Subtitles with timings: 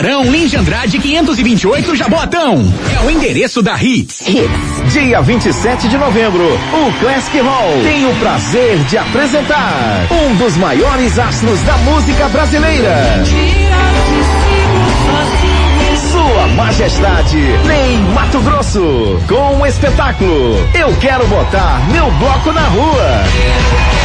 [0.00, 2.72] Rão Lins de Andrade 528 Jabotão.
[2.94, 4.20] É o endereço da Hits.
[4.28, 4.92] Hits.
[4.92, 11.18] Dia 27 de novembro, o Classic Hall tem o prazer de apresentar um dos maiores
[11.18, 13.24] astros da música brasileira.
[16.12, 17.36] Sua Majestade,
[17.66, 23.97] Ney Mato Grosso, com o espetáculo Eu Quero Botar Meu Bloco na Rua.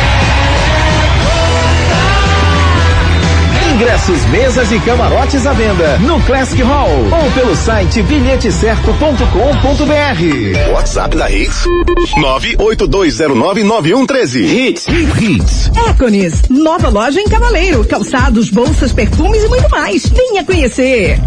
[3.73, 10.71] Ingressos, mesas e camarotes à venda no Classic Hall ou pelo site bilhetecerto.com.br.
[10.71, 11.65] WhatsApp da Hits
[12.15, 14.45] 982099113.
[14.45, 14.85] Hits.
[15.19, 15.71] Hits.
[15.89, 20.05] Écones, nova loja em Cavaleiro, calçados, bolsas, perfumes e muito mais.
[20.05, 21.19] Venha conhecer.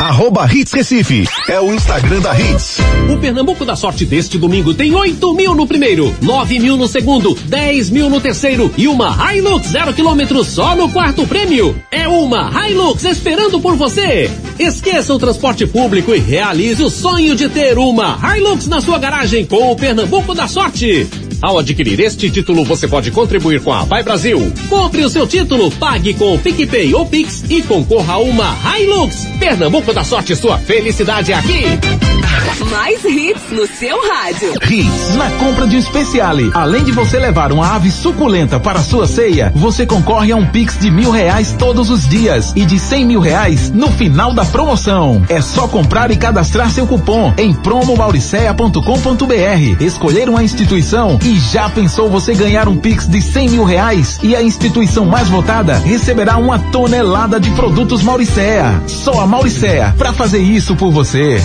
[0.00, 1.26] Arroba Hits Recife.
[1.48, 2.78] É o Instagram da Hits.
[3.12, 7.34] O Pernambuco da Sorte deste domingo tem 8 mil no primeiro, 9 mil no segundo,
[7.34, 11.80] 10 mil no terceiro e uma Hilux zero quilômetro só no quarto prêmio.
[11.90, 14.30] É uma Hilux esperando por você.
[14.58, 19.44] Esqueça o transporte público e realize o sonho de ter uma Hilux na sua garagem
[19.44, 21.06] com o Pernambuco da Sorte.
[21.44, 24.50] Ao adquirir este título, você pode contribuir com a Vai Brasil.
[24.66, 29.26] Compre o seu título, pague com o PicPay ou Pix e concorra a uma Hilux.
[29.38, 32.23] Pernambuco da Sorte, sua felicidade é aqui.
[32.70, 34.52] Mais hits no seu rádio.
[34.70, 35.14] Hits.
[35.16, 39.06] Na compra de um Speciale, além de você levar uma ave suculenta para a sua
[39.06, 43.04] ceia, você concorre a um Pix de mil reais todos os dias e de cem
[43.04, 45.22] mil reais no final da promoção.
[45.28, 52.08] É só comprar e cadastrar seu cupom em promomauricea.com.br, escolher uma instituição e já pensou
[52.08, 56.58] você ganhar um Pix de cem mil reais e a instituição mais votada receberá uma
[56.58, 58.82] tonelada de produtos Mauricea.
[58.86, 61.40] Só a Mauricea para fazer isso por você.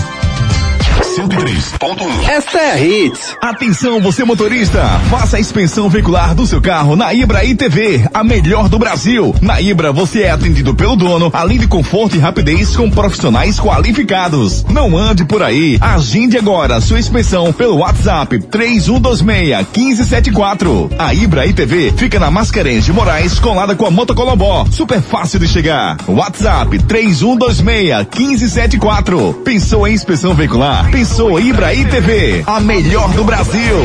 [1.16, 2.28] 103.1.
[2.28, 3.36] Esta é a Hits.
[3.42, 4.80] Atenção, você motorista,
[5.10, 9.34] faça a inspeção veicular do seu carro na Ibra ITV, a melhor do Brasil.
[9.42, 14.64] Na Ibra você é atendido pelo dono, além de conforto e rapidez com profissionais qualificados.
[14.68, 15.78] Não ande por aí.
[15.80, 20.92] Agende agora sua inspeção pelo WhatsApp 3126-1574.
[20.96, 24.64] A Ibra ITV fica na Mascarenhas de Moraes, colada com a Motocolobó.
[24.70, 25.96] Super fácil de chegar.
[26.06, 29.34] WhatsApp 3126-1574.
[29.42, 30.88] Pensou em inspeção veicular?
[31.00, 33.78] Pensou Ibraí TV, a melhor do Brasil.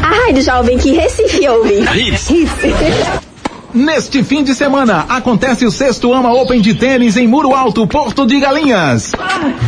[0.00, 1.80] A Rádio Jovem que Recife ouve.
[1.80, 3.27] Hits.
[3.74, 8.26] Neste fim de semana acontece o sexto Ama Open de tênis em Muro Alto, Porto
[8.26, 9.12] de Galinhas.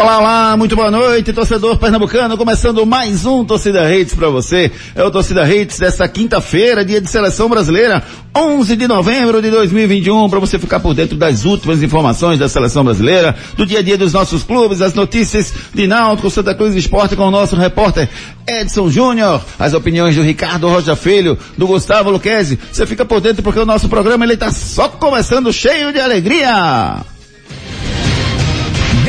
[0.00, 4.70] Olá, olá, muito boa noite, torcedor pernambucano, começando mais um Torcida Redes para você.
[4.94, 8.04] É o Torcida Redes desta quinta-feira, dia de seleção brasileira,
[8.34, 12.84] 11 de novembro de 2021, para você ficar por dentro das últimas informações da seleção
[12.84, 17.16] brasileira, do dia a dia dos nossos clubes, as notícias de Náutico, Santa Cruz Esporte
[17.16, 18.08] com o nosso repórter
[18.46, 22.56] Edson Júnior, as opiniões do Ricardo Rocha Filho, do Gustavo Luquezzi.
[22.70, 27.17] Você fica por dentro porque o nosso programa ele tá só começando cheio de alegria.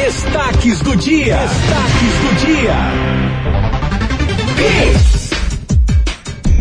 [0.09, 1.37] Destaques do dia.
[1.37, 2.75] Destaques do dia.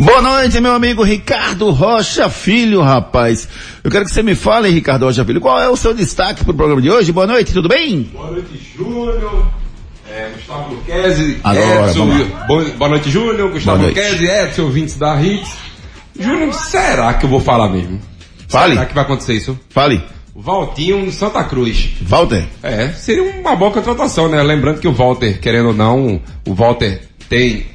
[0.05, 3.49] Boa noite, meu amigo Ricardo Rocha Filho, rapaz.
[3.83, 6.53] Eu quero que você me fale, Ricardo Rocha Filho, qual é o seu destaque para
[6.53, 7.11] o programa de hoje?
[7.11, 8.03] Boa noite, tudo bem?
[8.13, 9.47] Boa noite, Júnior.
[10.11, 12.07] É, Gustavo Luquezzi, Agora, Edson,
[12.47, 13.87] boa, boa noite, Júnior, Gustavo.
[13.87, 15.55] Luquezzi, Edson, ouvintes da Hits.
[16.21, 17.99] Júnior, será que eu vou falar mesmo?
[18.47, 18.75] Fale.
[18.75, 19.59] Será que vai acontecer isso?
[19.71, 20.03] Fale.
[20.39, 21.89] O Valtinho Santa Cruz.
[22.01, 22.45] Walter.
[22.63, 24.41] É, seria uma boa contratação, né?
[24.41, 27.67] Lembrando que o Walter, querendo ou não, o Walter tem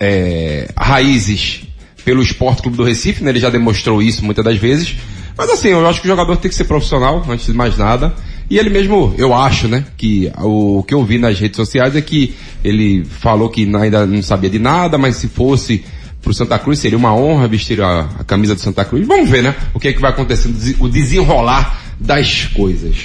[0.00, 1.64] é, raízes
[2.06, 3.28] pelo Esporte Clube do Recife, né?
[3.28, 4.96] Ele já demonstrou isso muitas das vezes.
[5.36, 8.14] Mas assim, eu acho que o jogador tem que ser profissional, antes de mais nada.
[8.48, 12.00] E ele mesmo, eu acho, né, que o, que eu vi nas redes sociais é
[12.00, 12.34] que
[12.64, 15.84] ele falou que ainda não sabia de nada, mas se fosse
[16.26, 19.06] pro Santa Cruz seria uma honra vestir a, a camisa do Santa Cruz.
[19.06, 22.96] Vamos ver, né, o que é que vai acontecer, o desenrolar das coisas.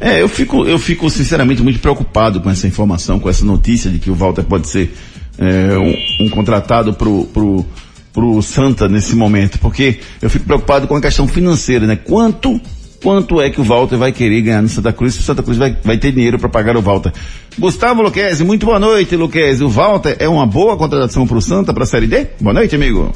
[0.00, 3.98] É, eu fico, eu fico sinceramente muito preocupado com essa informação, com essa notícia de
[3.98, 4.94] que o Walter pode ser
[5.38, 7.66] é, um, um contratado pro, pro,
[8.14, 11.96] pro Santa nesse momento, porque eu fico preocupado com a questão financeira, né?
[11.96, 12.58] Quanto,
[13.02, 15.58] quanto é que o Walter vai querer ganhar no Santa Cruz se o Santa Cruz
[15.58, 17.12] vai, vai ter dinheiro para pagar o Walter?
[17.58, 19.64] Gustavo Luquezzi, muito boa noite, Luquezzi.
[19.64, 22.28] O Walter é uma boa contratação pro Santa para a Série D?
[22.40, 23.12] Boa noite, amigo.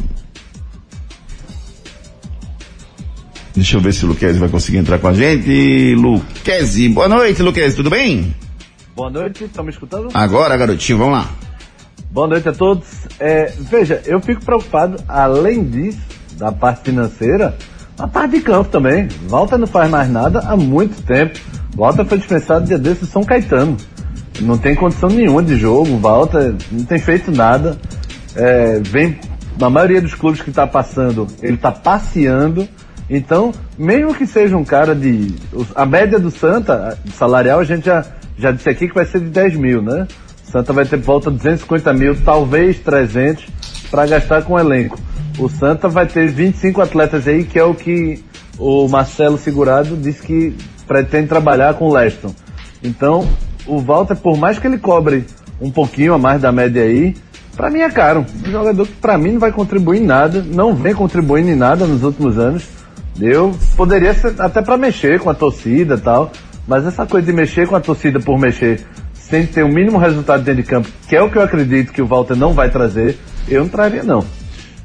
[3.55, 5.95] Deixa eu ver se o Luquezzi vai conseguir entrar com a gente.
[5.95, 8.35] Luquezzi, boa noite, Luquezzi, tudo bem?
[8.97, 10.09] Boa noite, estão me escutando?
[10.13, 11.31] Agora, garotinho, vamos lá.
[12.11, 12.87] Boa noite a todos.
[13.19, 15.99] É, veja, eu fico preocupado, além disso,
[16.37, 17.57] da parte financeira,
[17.99, 19.09] na parte de campo também.
[19.29, 21.39] Walter não faz mais nada há muito tempo.
[21.77, 23.77] Walter foi dispensado dia desse São Caetano.
[24.41, 25.97] Não tem condição nenhuma de jogo.
[25.99, 27.77] Walter não tem feito nada.
[28.35, 29.19] É, vem,
[29.59, 32.69] na maioria dos clubes que está passando, ele está passeando.
[33.09, 35.35] Então, mesmo que seja um cara de.
[35.75, 38.05] A média do Santa, a- salarial, a gente já,
[38.39, 40.09] já disse aqui que vai ser de 10 mil, né?
[40.51, 43.45] Santa vai ter volta de 250 mil, talvez 300,
[43.91, 44.99] para gastar com o elenco.
[45.39, 48.25] O Santa vai ter 25 atletas aí, que é o que
[48.59, 52.35] o Marcelo Segurado disse que pretende trabalhar com o Leston.
[52.83, 53.29] Então,
[53.67, 55.25] o Walter, por mais que ele cobre
[55.61, 57.17] um pouquinho a mais da média aí,
[57.57, 58.25] pra mim é caro.
[58.47, 61.87] Um jogador que pra mim não vai contribuir em nada, não vem contribuindo em nada
[61.87, 62.65] nos últimos anos.
[63.21, 66.31] Eu poderia ser até pra mexer com a torcida tal,
[66.67, 68.85] mas essa coisa de mexer com a torcida por mexer,
[69.15, 72.03] sem ter o mínimo resultado dentro de campo, que é o que eu acredito que
[72.03, 74.25] o Walter não vai trazer, eu não traria não.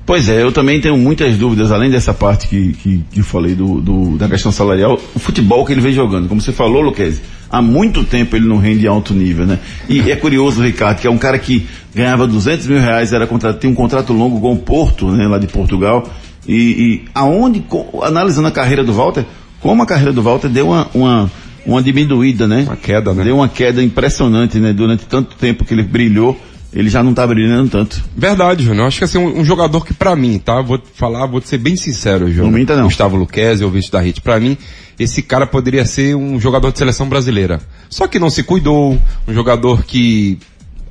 [0.10, 3.80] Pois é, eu também tenho muitas dúvidas, além dessa parte que, que, que falei do,
[3.80, 6.28] do- da questão salarial, o futebol que ele vem jogando.
[6.28, 9.60] Como você falou, Luquezzi, há muito tempo ele não rende em alto nível, né?
[9.88, 13.60] E é curioso, Ricardo, que é um cara que ganhava 200 mil reais, era contrato,
[13.60, 16.10] tem um contrato longo com o Porto, né, lá de Portugal.
[16.48, 17.64] E, e aonde,
[18.02, 19.24] analisando a carreira do Walter,
[19.62, 21.32] como a carreira do Walter deu uma, uma,
[21.68, 22.64] uma diminuída, né?
[22.66, 23.26] Uma queda, né?
[23.26, 24.74] Deu uma queda impressionante, né?
[24.74, 26.36] Durante tanto tempo que ele brilhou,
[26.74, 28.04] ele já não tá brilhando tanto.
[28.16, 28.88] Verdade, Júnior.
[28.88, 30.62] Acho que assim, um, um jogador que pra mim, tá?
[30.62, 32.52] Vou falar, vou ser bem sincero, Júnior.
[32.52, 32.84] Não minta, não.
[32.86, 34.22] Gustavo Luquezzi, ouvinte da Hit.
[34.22, 34.58] Pra mim,
[35.00, 37.60] esse cara poderia ser um jogador de seleção brasileira.
[37.90, 38.98] Só que não se cuidou,
[39.28, 40.38] um jogador que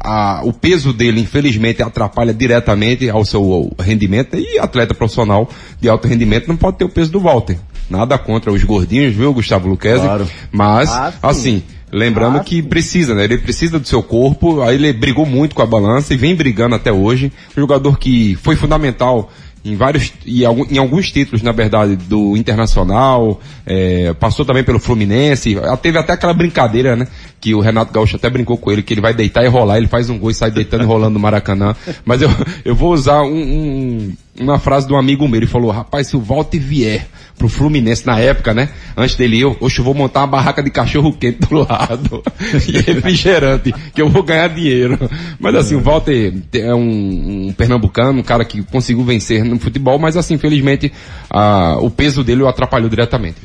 [0.00, 4.36] a- o peso dele, infelizmente, atrapalha diretamente ao seu rendimento.
[4.36, 5.48] E atleta profissional
[5.80, 7.58] de alto rendimento não pode ter o peso do Walter.
[7.90, 10.04] Nada contra os gordinhos, viu, Gustavo Luquezzi?
[10.04, 10.28] Claro.
[10.52, 11.18] Mas, Ah, sim.
[11.22, 13.24] assim, Lembrando Ah, que precisa, né?
[13.24, 16.74] Ele precisa do seu corpo, aí ele brigou muito com a balança e vem brigando
[16.74, 17.32] até hoje.
[17.56, 19.30] Um jogador que foi fundamental
[19.64, 25.56] em vários, e em alguns títulos, na verdade, do Internacional, é, passou também pelo Fluminense,
[25.82, 27.06] teve até aquela brincadeira, né?
[27.40, 29.88] Que o Renato Gaúcho até brincou com ele, que ele vai deitar e rolar, ele
[29.88, 31.74] faz um gol e sai deitando e rolando no Maracanã.
[32.04, 32.30] Mas eu,
[32.64, 36.16] eu vou usar um- um- uma frase de um amigo meu, ele falou, rapaz, se
[36.16, 37.06] o Walter vier
[37.38, 38.68] pro Fluminense na época, né?
[38.96, 42.22] Antes dele ir, eu, oxe, eu vou montar uma barraca de cachorro quente do lado.
[42.68, 44.98] e refrigerante, que eu vou ganhar dinheiro.
[45.38, 49.98] Mas assim, o Walter é um, um pernambucano, um cara que conseguiu vencer no futebol,
[49.98, 50.92] mas assim, infelizmente,
[51.30, 53.36] ah, o peso dele o atrapalhou diretamente.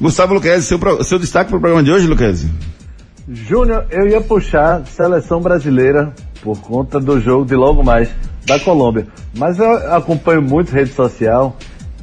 [0.00, 2.48] Gustavo Luquezzi, seu, pro- seu destaque para o programa de hoje, Luquezzi?
[3.28, 8.08] Júnior, eu ia puxar seleção brasileira por conta do jogo de logo mais
[8.50, 9.06] da Colômbia.
[9.36, 11.56] Mas eu acompanho muito rede social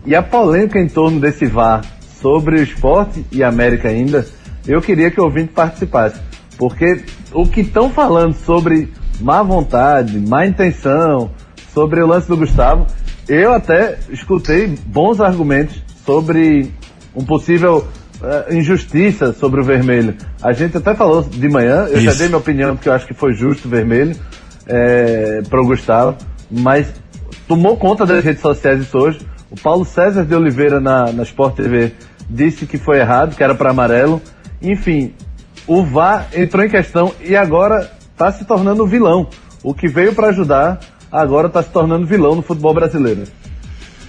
[0.05, 1.83] e a polêmica em torno desse VAR
[2.21, 4.25] sobre o esporte e América ainda,
[4.65, 6.19] eu queria que o ouvinte participasse.
[6.57, 11.29] Porque o que estão falando sobre má vontade, má intenção,
[11.73, 12.87] sobre o lance do Gustavo,
[13.27, 16.71] eu até escutei bons argumentos sobre
[17.13, 17.85] um possível
[18.21, 20.15] uh, injustiça sobre o vermelho.
[20.41, 22.05] A gente até falou de manhã, eu Isso.
[22.05, 24.15] já dei minha opinião porque eu acho que foi justo o vermelho
[24.65, 26.17] é, para o Gustavo,
[26.49, 26.93] mas
[27.47, 29.19] tomou conta das redes sociais isso hoje.
[29.49, 31.93] O Paulo César de Oliveira na, na Sport TV
[32.29, 34.21] disse que foi errado, que era para amarelo.
[34.61, 35.13] Enfim,
[35.65, 39.29] o VAR entrou em questão e agora está se tornando vilão.
[39.63, 40.79] O que veio para ajudar
[41.11, 43.23] agora está se tornando vilão no futebol brasileiro.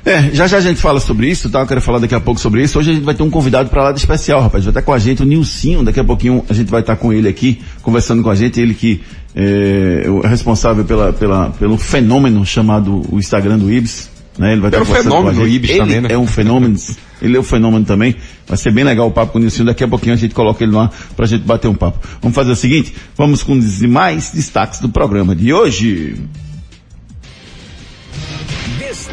[0.05, 1.61] É, já já a gente fala sobre isso, tá?
[1.61, 2.78] Eu quero falar daqui a pouco sobre isso.
[2.78, 4.64] Hoje a gente vai ter um convidado para lá de especial, rapaz.
[4.64, 7.12] Vai estar com a gente o Nilcinho, daqui a pouquinho a gente vai estar com
[7.12, 9.00] ele aqui, conversando com a gente, ele que
[9.35, 14.11] é, é responsável pela, pela, pelo fenômeno chamado o Instagram do Ibis.
[14.38, 14.52] Né?
[14.52, 16.09] Ele vai estar é um fenômeno do Ibis ele também, né?
[16.12, 16.76] É um fenômeno,
[17.21, 18.14] ele é um fenômeno também.
[18.47, 19.67] Vai ser bem legal o papo com o Nilcinho.
[19.67, 21.99] Daqui a pouquinho a gente coloca ele lá pra gente bater um papo.
[22.23, 26.17] Vamos fazer o seguinte, vamos com os demais destaques do programa de hoje.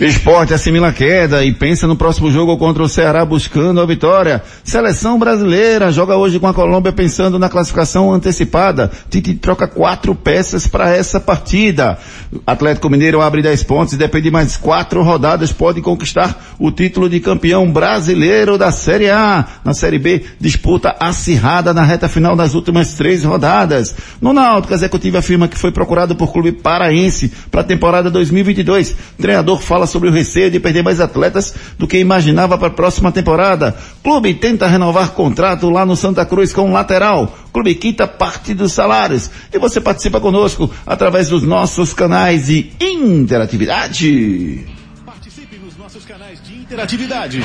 [0.00, 4.42] Esporte assimila a queda e pensa no próximo jogo contra o Ceará buscando a vitória.
[4.64, 8.90] Seleção brasileira joga hoje com a Colômbia pensando na classificação antecipada.
[9.08, 11.96] Tite troca quatro peças para essa partida.
[12.44, 17.08] Atlético Mineiro abre 10 pontos e depende de mais quatro rodadas pode conquistar o título
[17.08, 19.46] de campeão brasileiro da Série A.
[19.64, 23.94] Na Série B, disputa acirrada na reta final das últimas três rodadas.
[24.20, 28.96] No Náutico, a executiva afirma que foi procurado por clube paraense para a temporada 2022.
[29.20, 32.72] treinador fala fala sobre o receio de perder mais atletas do que imaginava para a
[32.72, 33.76] próxima temporada.
[34.02, 37.32] Clube tenta renovar contrato lá no Santa Cruz com um lateral.
[37.52, 39.30] Clube quita parte dos salários.
[39.52, 44.64] E você participa conosco através dos nossos canais de interatividade.
[45.04, 47.42] Participe nos nossos canais de interatividade.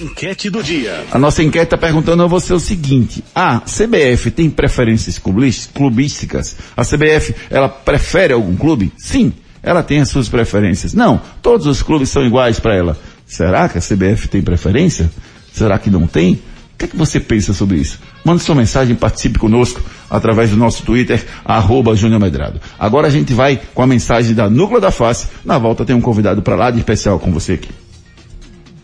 [0.00, 1.04] Enquete do dia.
[1.10, 6.56] A nossa enquete está perguntando a você o seguinte: a CBF tem preferências clubísticas?
[6.74, 8.92] A CBF, ela prefere algum clube?
[8.96, 10.94] Sim, ela tem as suas preferências.
[10.94, 12.98] Não, todos os clubes são iguais para ela.
[13.26, 15.10] Será que a CBF tem preferência?
[15.52, 16.40] Será que não tem?
[16.80, 17.98] Que, é que você pensa sobre isso?
[18.24, 22.58] Mande sua mensagem, participe conosco através do nosso Twitter, arroba Júnior Medrado.
[22.78, 25.26] Agora a gente vai com a mensagem da Núcleo da Face.
[25.44, 27.68] Na volta tem um convidado para lá de especial com você aqui.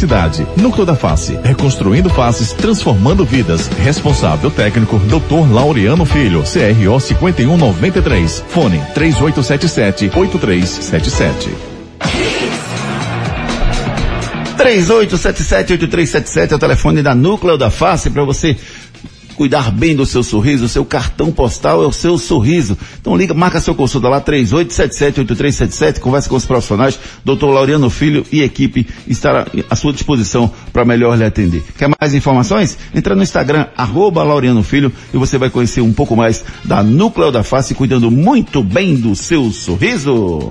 [0.00, 0.46] cidade.
[0.56, 3.68] Núcleo da Face, reconstruindo faces, transformando vidas.
[3.68, 5.52] Responsável técnico, Dr.
[5.52, 8.44] Laureano Filho, CRO 5193.
[8.48, 11.70] Fone 3877 8377.
[14.60, 18.56] 3877-8377 é o telefone da Núcleo da Face para você
[19.40, 22.76] cuidar bem do seu sorriso, o seu cartão postal é o seu sorriso.
[23.00, 28.42] Então liga, marca seu consulta lá, 3877-8377, conversa com os profissionais, doutor Laureano Filho e
[28.42, 31.64] equipe estará à sua disposição para melhor lhe atender.
[31.78, 32.76] Quer mais informações?
[32.94, 37.32] Entra no Instagram, arroba Laureano Filho, e você vai conhecer um pouco mais da Núcleo
[37.32, 40.50] da Face, cuidando muito bem do seu sorriso.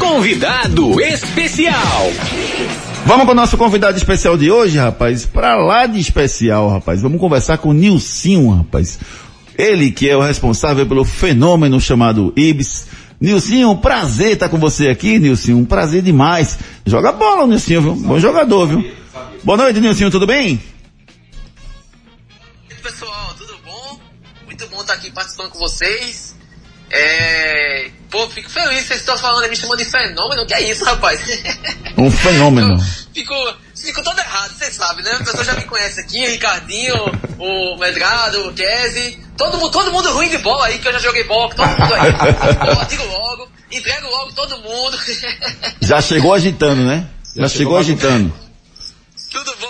[0.00, 2.10] Convidado especial.
[3.06, 5.26] Vamos com o nosso convidado especial de hoje, rapaz.
[5.26, 7.02] Pra lá de especial, rapaz.
[7.02, 8.98] Vamos conversar com o Nilcinho, rapaz.
[9.56, 12.86] Ele que é o responsável pelo fenômeno chamado Ibis.
[13.20, 15.58] Nilcinho, prazer estar com você aqui, Nilcinho.
[15.58, 16.58] Um prazer demais.
[16.86, 17.94] Joga bola, Nilcinho, viu?
[17.94, 18.92] Bom jogador, viu?
[19.42, 20.60] Boa noite, Nilcinho, tudo bem?
[22.82, 23.98] Pessoal, tudo bom?
[24.46, 26.34] Muito bom estar aqui participando com vocês.
[26.90, 27.90] É...
[28.10, 31.20] Pô, fico feliz, vocês estão falando, me chamando de fenômeno, que é isso, rapaz?
[31.96, 32.76] Um fenômeno.
[33.14, 33.34] Fico,
[33.76, 35.14] fico todo errado, vocês sabem, né?
[35.14, 36.96] O pessoal já me conhece aqui, o Ricardinho,
[37.38, 40.98] o Medrado, o Kese, todo mundo, todo mundo ruim de bola aí, que eu já
[40.98, 42.78] joguei bola, todo mundo aí.
[42.80, 44.98] Eu digo logo, entrego logo todo mundo.
[45.80, 47.08] Já chegou agitando, né?
[47.36, 48.34] Já, chegou agitando.
[49.30, 49.69] Tudo bom?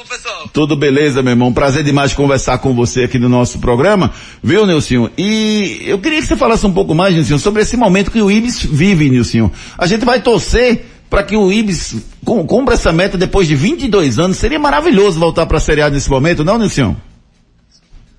[0.52, 1.52] Tudo beleza, meu irmão.
[1.52, 5.10] Prazer demais conversar com você aqui no nosso programa, viu, Nilcinho?
[5.16, 8.30] E eu queria que você falasse um pouco mais, Nilcinho, sobre esse momento que o
[8.30, 9.52] Ibis vive, Nilcinho.
[9.78, 14.18] A gente vai torcer para que o Ibis cum- cumpra essa meta depois de 22
[14.18, 14.36] anos.
[14.36, 17.00] Seria maravilhoso voltar para a Série A nesse momento, não, Nilcinho?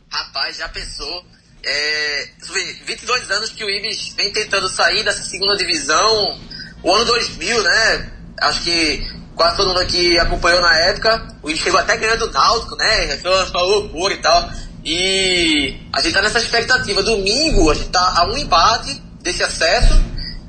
[0.10, 1.24] Rapaz, já pensou?
[1.64, 2.26] É,
[2.86, 6.38] 22 anos que o Ibis vem tentando sair dessa segunda divisão,
[6.84, 8.12] o ano 2000, né?
[8.42, 11.36] Acho que quase todo mundo aqui acompanhou na época.
[11.42, 13.18] O Ibis chegou até ganhando do Náutico, né?
[13.18, 14.52] Foi uma loucura e tal.
[14.86, 17.02] E a gente tá nessa expectativa.
[17.02, 20.00] Domingo a gente tá a um empate desse acesso.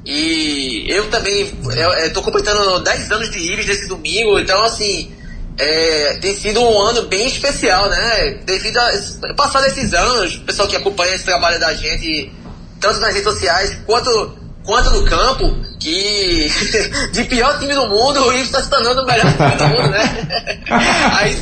[0.05, 5.11] E eu também eu, eu tô completando 10 anos de Ibis nesse domingo, então assim,
[5.57, 8.41] é, tem sido um ano bem especial, né?
[8.45, 12.31] Devido a passar desses anos, o pessoal que acompanha esse trabalho da gente,
[12.81, 16.49] tanto nas redes sociais quanto, quanto no campo, que
[17.13, 19.91] de pior time do mundo, o Ibis está se tornando o melhor time do mundo,
[19.91, 20.29] né?
[21.19, 21.35] Aí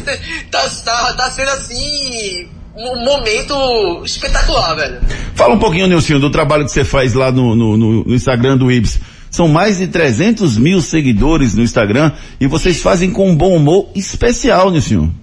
[0.51, 5.01] tá, tá, tá sendo assim um momento espetacular, velho.
[5.35, 8.71] Fala um pouquinho, Nilcinho, do trabalho que você faz lá no, no- no- Instagram do
[8.71, 8.99] Ibis.
[9.31, 13.89] São mais de 300 mil seguidores no Instagram e vocês fazem com um bom humor
[13.95, 15.15] especial, Nilcinho.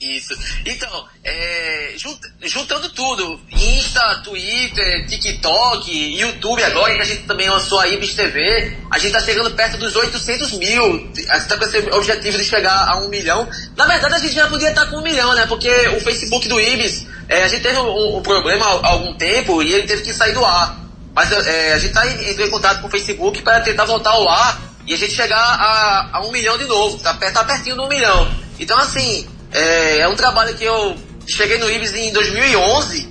[0.00, 0.32] Isso.
[0.64, 0.88] Então,
[1.30, 7.86] é, jun- juntando tudo, Insta, Twitter, TikTok, YouTube agora, que a gente também lançou a
[7.88, 11.10] Ibis TV, a gente tá chegando perto dos 800 mil.
[11.28, 13.48] A gente tá com esse objetivo de chegar a um milhão.
[13.76, 15.46] Na verdade, a gente já podia estar com um milhão, né?
[15.46, 19.62] Porque o Facebook do Ibis, é, a gente teve um, um problema há algum tempo
[19.62, 20.78] e ele teve que sair do ar.
[21.14, 24.28] Mas é, a gente tá entrou em contato com o Facebook para tentar voltar ao
[24.28, 26.98] ar e a gente chegar a, a um milhão de novo.
[26.98, 28.30] Tá, tá pertinho do um milhão.
[28.58, 30.96] Então, assim, é, é um trabalho que eu
[31.28, 33.08] cheguei no Ibis em 2011,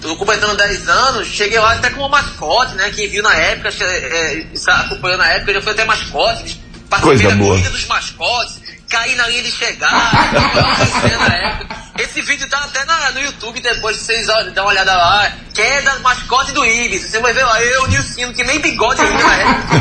[0.00, 2.90] tô completando 10 anos, cheguei lá até como mascote, né?
[2.90, 7.28] Quem viu na época, é, está acompanhando na época, já fui até mascote, participei Coisa
[7.30, 7.50] da boa.
[7.50, 10.38] corrida dos mascotes, caí na linha de chegada,
[11.10, 11.82] eu na época.
[11.98, 15.30] Esse vídeo tá até na- no YouTube depois, vocês dão uma olhada lá.
[15.54, 17.02] Queda mascote do Ibis.
[17.10, 19.72] Você vai ver lá, eu, Nilcino, que nem bigode ainda na época.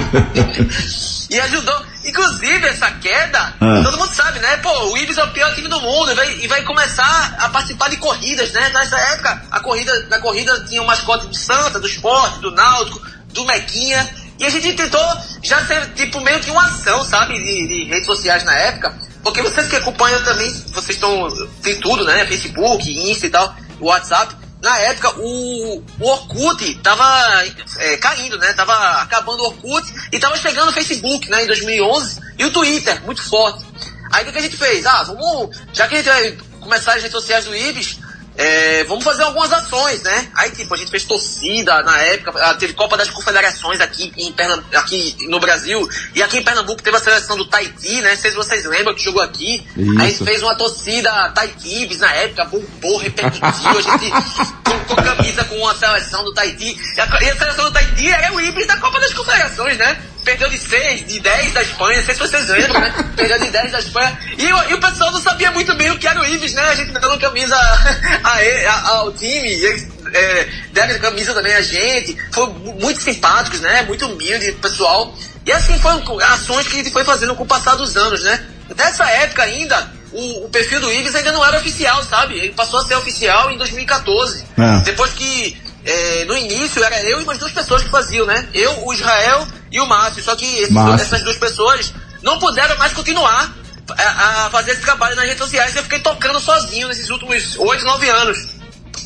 [1.31, 1.85] E ajudou.
[2.03, 3.81] Inclusive, essa queda, Ah.
[3.83, 4.57] todo mundo sabe, né?
[4.57, 7.49] Pô, o Ibis é o pior time do mundo e vai, e vai começar a
[7.49, 8.69] participar de corridas, né?
[8.73, 13.01] Nessa época, a corrida, na corrida tinha o mascote do Santa, do Esporte, do Náutico,
[13.33, 14.09] do Mequinha.
[14.39, 14.99] E a gente tentou
[15.43, 17.35] já ser, tipo, meio que uma ação, sabe?
[17.39, 18.95] De, de redes sociais na época.
[19.23, 21.27] Porque vocês que acompanham também, vocês estão,
[21.61, 22.25] tem tudo, né?
[22.25, 24.35] Facebook, Insta e tal, WhatsApp.
[24.62, 27.43] Na época, o, o Orkut tava
[27.78, 28.54] é, caindo, né?
[28.54, 31.43] Tava acabando o Orkut e tava chegando o Facebook, né?
[31.43, 33.65] Em 2011 e o Twitter, muito forte.
[34.12, 34.86] Aí o que a gente fez?
[34.86, 37.97] Ah, vamos, já que a gente vai começar as redes sociais do Ibis,
[38.37, 40.27] é, vamos fazer algumas ações, né?
[40.35, 44.31] Aí, tipo, a gente fez torcida na época, ah, teve Copa das Confederações aqui, em
[44.31, 48.11] Pernam- aqui no Brasil, e aqui em Pernambuco teve a seleção do Tahiti, né?
[48.11, 49.65] Não sei se vocês lembram que jogou aqui.
[49.77, 49.91] Isso.
[49.99, 54.11] Aí a gente fez uma torcida Taitibes na época, bombou, repercutiu, a gente
[54.63, 56.77] colocou camisa com a seleção do Tahiti.
[56.97, 60.01] E a, e a seleção do Tahiti era o Ibis da Copa das Confederações, né?
[60.23, 62.93] Perdeu de 6, de 10 da Espanha, não sei se vocês lembram, né?
[63.15, 64.19] Perdeu de 10 da Espanha.
[64.38, 66.62] E, o- e o pessoal não sabia muito bem o que era o Ibis, né?
[66.63, 67.55] A gente dando camisa
[68.23, 72.15] a, ele- a- ao time, e eles é, deram camisa também a gente.
[72.34, 73.81] Foram mu- muito simpáticos, né?
[73.84, 75.15] Muito humilde, pessoal.
[75.45, 78.43] E assim foram ações que a gente foi fazendo com o passar dos anos, né?
[78.77, 82.36] Nessa época ainda, o, o perfil do Ibis ainda não era oficial, sabe?
[82.38, 84.45] Ele passou a ser oficial em 2014.
[84.57, 84.84] É.
[84.84, 88.47] Depois que, é, no início, era eu e mais duas pessoas que faziam, né?
[88.53, 90.23] Eu, o Israel e o Márcio.
[90.23, 91.01] Só que esses- Márcio.
[91.05, 93.53] essas duas pessoas não puderam mais continuar
[93.97, 95.75] a, a fazer esse trabalho nas redes sociais.
[95.75, 98.37] Eu fiquei tocando sozinho nesses últimos 8, 9 anos.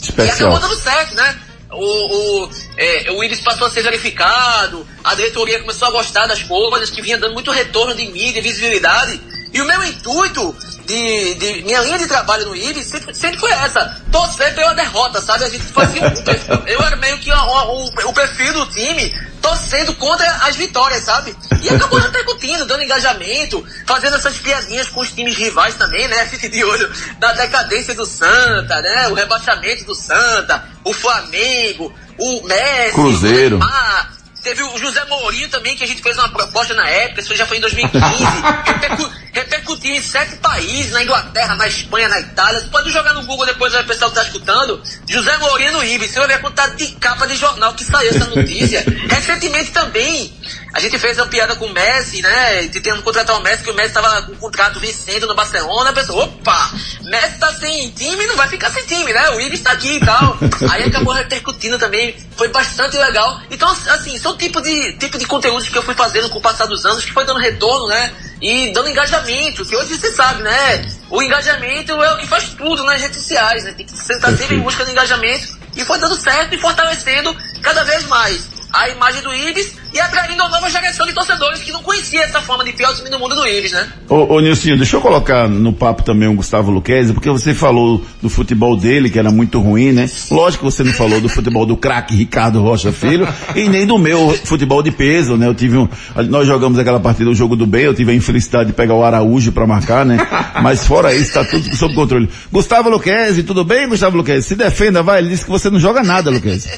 [0.01, 0.27] Especial.
[0.27, 1.39] E acabou dando certo, né?
[1.71, 6.41] O, o, é, o Ibis passou a ser verificado, a diretoria começou a gostar das
[6.43, 9.19] coisas, que vinha dando muito retorno de mídia, visibilidade.
[9.55, 10.53] E o meu intuito
[10.85, 15.21] de, de minha linha de trabalho no Ibis sempre, sempre foi essa, torcer pela derrota,
[15.21, 15.45] sabe?
[15.45, 15.71] A gente um
[16.23, 21.33] perfil, eu era meio que o, o perfil do time torcendo contra as vitórias, sabe?
[21.61, 26.25] E acabou repercutindo, dando engajamento, fazendo essas piadinhas com os times rivais também, né?
[26.25, 26.91] Fique de olho
[27.21, 29.07] na decadência do Santa, né?
[29.07, 33.55] O rebaixamento do Santa, o Flamengo, o Messi, Cruzeiro.
[33.55, 34.14] o Neymar,
[34.45, 37.47] Teve o José Mourinho também, que a gente fez uma proposta na época, isso já
[37.47, 37.99] foi em 2015.
[38.63, 42.61] Repercu repercutiu em sete países, na Inglaterra, na Espanha, na Itália.
[42.61, 44.81] Você pode jogar no Google depois, o pessoal que tá escutando.
[45.09, 46.11] José Mourinho no Ibis.
[46.11, 48.85] Você vai ver a quantidade de capa de jornal que saiu essa notícia.
[49.09, 50.31] Recentemente também,
[50.75, 52.67] a gente fez uma piada com o Messi, né?
[52.67, 55.91] Tentando contratar o Messi, que o Messi tava com o contrato vencendo no Barcelona.
[55.91, 56.69] A pessoa, opa,
[57.03, 59.29] Messi tá sem time, não vai ficar sem time, né?
[59.29, 60.37] O Ibis tá aqui e tal.
[60.69, 62.13] Aí acabou repercutindo também.
[62.35, 63.39] Foi bastante legal.
[63.49, 66.65] Então, assim, são tipo de, tipo de conteúdos que eu fui fazendo com o passar
[66.65, 68.13] dos anos, que foi dando retorno, né?
[68.41, 70.85] E dando engajamento, que hoje você sabe, né?
[71.09, 73.71] O engajamento é o que faz tudo nas redes sociais, né?
[73.71, 75.57] Tem que estar sempre em busca do engajamento.
[75.73, 80.43] E foi dando certo e fortalecendo cada vez mais a imagem do Ibis e atraindo
[80.43, 83.33] uma nova geração de torcedores que não conhecia essa forma de pior time do mundo
[83.33, 83.87] do Ibis, né?
[84.09, 88.03] Ô, ô Nilcinho, deixa eu colocar no papo também o Gustavo Luquezzi, porque você falou
[88.21, 90.09] do futebol dele, que era muito ruim, né?
[90.29, 93.97] Lógico que você não falou do futebol do craque Ricardo Rocha Filho, e nem do
[93.97, 95.47] meu futebol de peso, né?
[95.47, 95.87] Eu tive um,
[96.29, 99.03] nós jogamos aquela partida, o jogo do bem, eu tive a infelicidade de pegar o
[99.03, 100.17] Araújo para marcar, né?
[100.61, 102.29] Mas fora isso, tá tudo sob controle.
[102.51, 104.49] Gustavo Luquezzi, tudo bem, Gustavo Luquezzi?
[104.49, 106.69] Se defenda, vai, ele disse que você não joga nada, Luquezzi.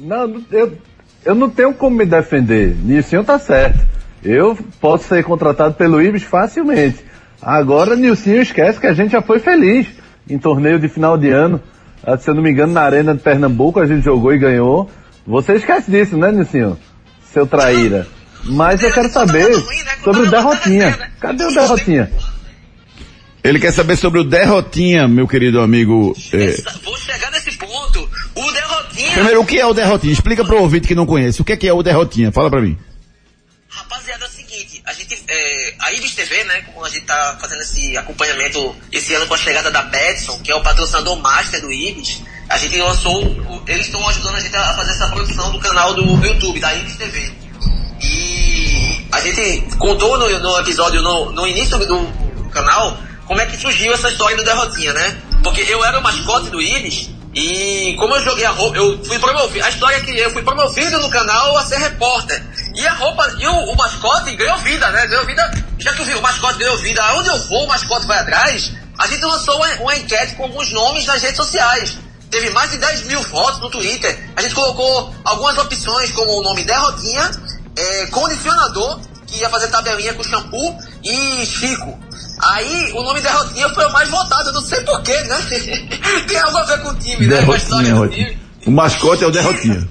[0.00, 0.78] Não, eu,
[1.24, 2.74] eu não tenho como me defender.
[2.74, 3.78] Nilcinho tá certo.
[4.24, 7.04] Eu posso ser contratado pelo Ibis facilmente.
[7.40, 9.86] Agora, Nilcinho esquece que a gente já foi feliz
[10.28, 11.60] em torneio de final de ano.
[12.02, 14.90] Ah, Se eu não me engano, na Arena de Pernambuco a gente jogou e ganhou.
[15.26, 16.78] Você esquece disso, né, Nilcinho?
[17.32, 18.06] Seu traíra.
[18.44, 19.54] Mas eu quero saber
[20.02, 20.98] sobre o Derrotinha.
[21.20, 22.10] Cadê o Derrotinha?
[23.44, 26.14] Ele quer saber sobre o Derrotinha, meu querido amigo.
[26.32, 26.56] é,
[29.00, 29.12] Derrotinha.
[29.14, 30.12] Primeiro, o que é o Derrotinha?
[30.12, 31.40] Explica pro ouvinte que não conhece.
[31.40, 32.30] O que é, que é o Derrotinha?
[32.32, 32.78] Fala pra mim.
[33.68, 37.38] Rapaziada, é o seguinte, a gente, é, a Ibis TV, né, como a gente tá
[37.40, 41.60] fazendo esse acompanhamento esse ano com a chegada da Betson, que é o patrocinador master
[41.60, 45.52] do Ibis, a gente lançou, o- eles estão ajudando a gente a fazer essa produção
[45.52, 47.32] do canal do YouTube, da Ibis TV.
[48.02, 53.56] E a gente contou no, no episódio, no, no início do canal, como é que
[53.56, 55.16] surgiu essa história do Derrotinha, né?
[55.44, 59.18] Porque eu era o mascote do Ibis, e como eu joguei a roupa, eu fui
[59.18, 62.42] promovido, a história é que eu fui promovido no canal a ser repórter.
[62.74, 65.06] E a roupa, e o, o mascote ganhou vida, né?
[65.06, 68.18] Ganhou vida, já que o, o mascote ganhou vida, aonde eu vou, o mascote vai
[68.18, 68.72] atrás.
[68.98, 71.96] A gente lançou uma, uma enquete com alguns nomes nas redes sociais.
[72.30, 74.30] Teve mais de 10 mil votos no Twitter.
[74.36, 77.30] A gente colocou algumas opções como o nome Derrotinha,
[77.76, 81.98] é, condicionador, que ia fazer tabelinha com shampoo, e Chico.
[82.42, 85.38] Aí o nome Derrotinha foi o mais votado, eu não sei porquê, né?
[86.26, 87.44] Tem algo a ver com o time, né?
[87.44, 88.50] Com a história Derrotinha, do time.
[88.66, 89.88] O mascote é o Derrotinha.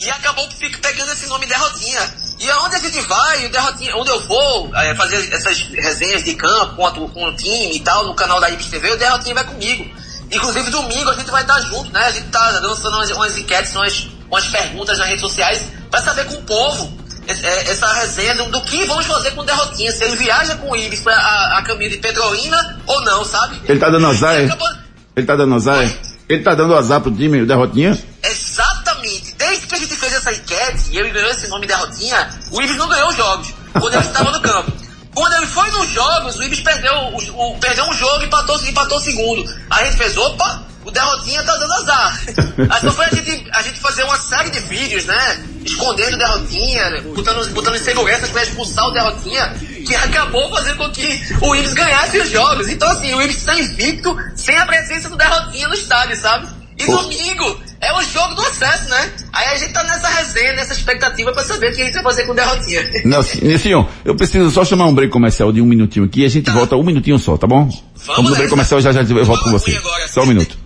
[0.00, 2.00] E acabou que fica pegando esse nome Derrotinha.
[2.38, 6.34] E aonde a gente vai, o Derrotinha, onde eu vou é, fazer essas resenhas de
[6.34, 9.34] campo com, a, com o time e tal, no canal da Ibis TV, o Derrotinha
[9.34, 9.86] vai comigo.
[10.30, 12.00] Inclusive domingo a gente vai estar junto, né?
[12.00, 16.26] A gente tá lançando umas, umas enquetes, umas, umas perguntas nas redes sociais para saber
[16.26, 19.90] com o povo essa resenha do, que vamos fazer com o Derrotinha.
[19.92, 23.60] Se ele viaja com o Ibis pra, a, a caminho de Petrolina ou não, sabe?
[23.68, 24.44] Ele tá dando azar, E é?
[24.46, 24.68] acabou-
[25.16, 25.98] Ele tá dando azar, é?
[26.28, 27.96] Ele tá dando azar pro time, o Derrotinha?
[28.22, 29.34] Exatamente.
[29.38, 32.76] Desde que a gente fez essa enquete e ele ganhou esse nome Derrotinha, o Ibis
[32.76, 34.72] não ganhou os jogos quando ele estava no campo.
[35.14, 38.60] Quando ele foi nos jogos, o Ibis perdeu, o, o- perdeu um jogo e empatou,
[38.66, 39.44] empatou o segundo.
[39.70, 42.20] Aí a gente fez, opa, o Derrotinha tá dando azar.
[42.70, 45.44] Aí só foi a gente, a gente fazer uma série de vídeos, né?
[45.64, 49.52] Escondendo o Derrotinha, botando, botando inseguranças pra expulsar o Derrotinha,
[49.84, 52.68] que acabou fazendo com que o Ibis ganhasse os jogos.
[52.68, 56.46] Então assim, o Ibis está invicto sem a presença do Derrotinha no estádio, sabe?
[56.78, 59.10] E domingo é o jogo do acesso, né?
[59.32, 62.02] Aí a gente tá nessa resenha, nessa expectativa pra saber o que a gente vai
[62.04, 62.88] fazer com o Derrotinha.
[63.04, 66.28] Nelson, Nilcinho, eu preciso só chamar um break comercial de um minutinho aqui e a
[66.28, 67.68] gente volta um minutinho só, tá bom?
[68.06, 69.76] Vamos no break comercial já já eu volto com você.
[70.08, 70.65] Só um minuto.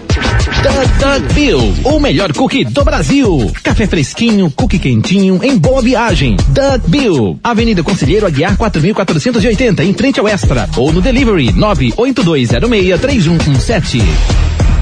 [0.61, 3.51] Duck Bill, o melhor cookie do Brasil.
[3.63, 6.37] Café fresquinho, cookie quentinho, em boa viagem.
[6.49, 10.69] Duck Bill, Avenida Conselheiro Aguiar 4480, em frente ao Extra.
[10.77, 14.03] Ou no delivery 982063117.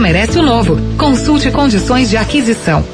[0.00, 0.76] merece o novo.
[0.96, 2.84] Consulte condições de aquisição.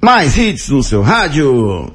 [0.00, 1.90] Mais hits no seu rádio.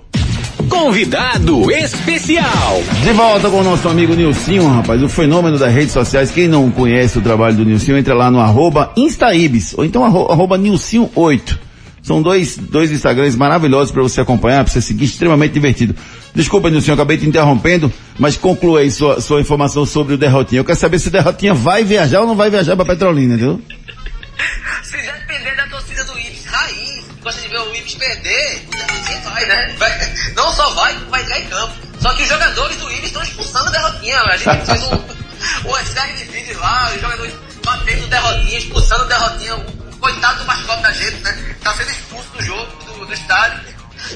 [0.67, 2.81] Convidado especial.
[3.03, 6.29] De volta com o nosso amigo Nilcinho, rapaz, o fenômeno das redes sociais.
[6.29, 10.27] Quem não conhece o trabalho do Nilcinho, entra lá no arroba Instaibis, ou então arro,
[10.29, 11.57] arroba Nilcinho8.
[12.03, 15.95] São dois, dois Instagrams maravilhosos para você acompanhar, para você seguir, extremamente divertido.
[16.33, 20.61] Desculpa, Nilson, acabei te interrompendo, mas conclua aí sua, sua informação sobre o Derrotinha.
[20.61, 23.61] Eu quero saber se o Derrotinha vai viajar ou não vai viajar para Petrolina, viu?
[24.83, 29.21] Se depender da torcida do Ibis raiz, gosta de ver o Ibis perder, o Derrotinha
[29.21, 29.75] vai, né?
[29.77, 31.73] Vai, não só vai, vai entrar em campo.
[31.99, 34.19] Só que os jogadores do Ibis estão expulsando o Derrotinha.
[34.21, 37.33] A gente fez um, uma série de vídeos lá, os jogadores
[37.63, 39.65] batendo o Derrotinha, expulsando o Derrotinha,
[40.01, 41.55] coitado do mascote da gente, né?
[41.63, 43.61] Tá sendo expulso do jogo, do, do estádio.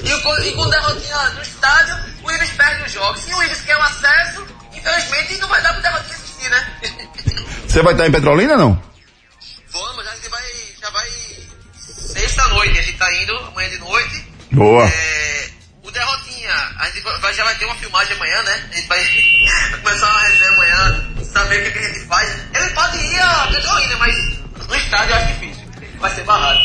[0.02, 3.22] E, o, e com o Derrotinha no estádio, o Ibis perde os jogos.
[3.22, 6.80] Se o Ibis quer o acesso, infelizmente não vai dar pro Derrotinha assistir, né?
[7.66, 8.82] Você vai estar em Petrolina ou não?
[9.70, 10.42] Vamos, a gente vai,
[10.80, 11.08] já vai
[11.76, 14.26] sexta-noite, a gente tá indo, amanhã de noite.
[14.50, 14.88] Boa.
[14.88, 15.50] É,
[15.82, 18.68] o Derrotinha, a gente vai, já vai ter uma filmagem amanhã, né?
[18.72, 22.30] A gente vai começar uma resenha amanhã, saber o que, que a gente faz.
[22.54, 24.16] Ele pode ir a Petrolina, mas
[24.66, 25.55] no estádio eu acho difícil.
[26.06, 26.60] Vai ser barrado.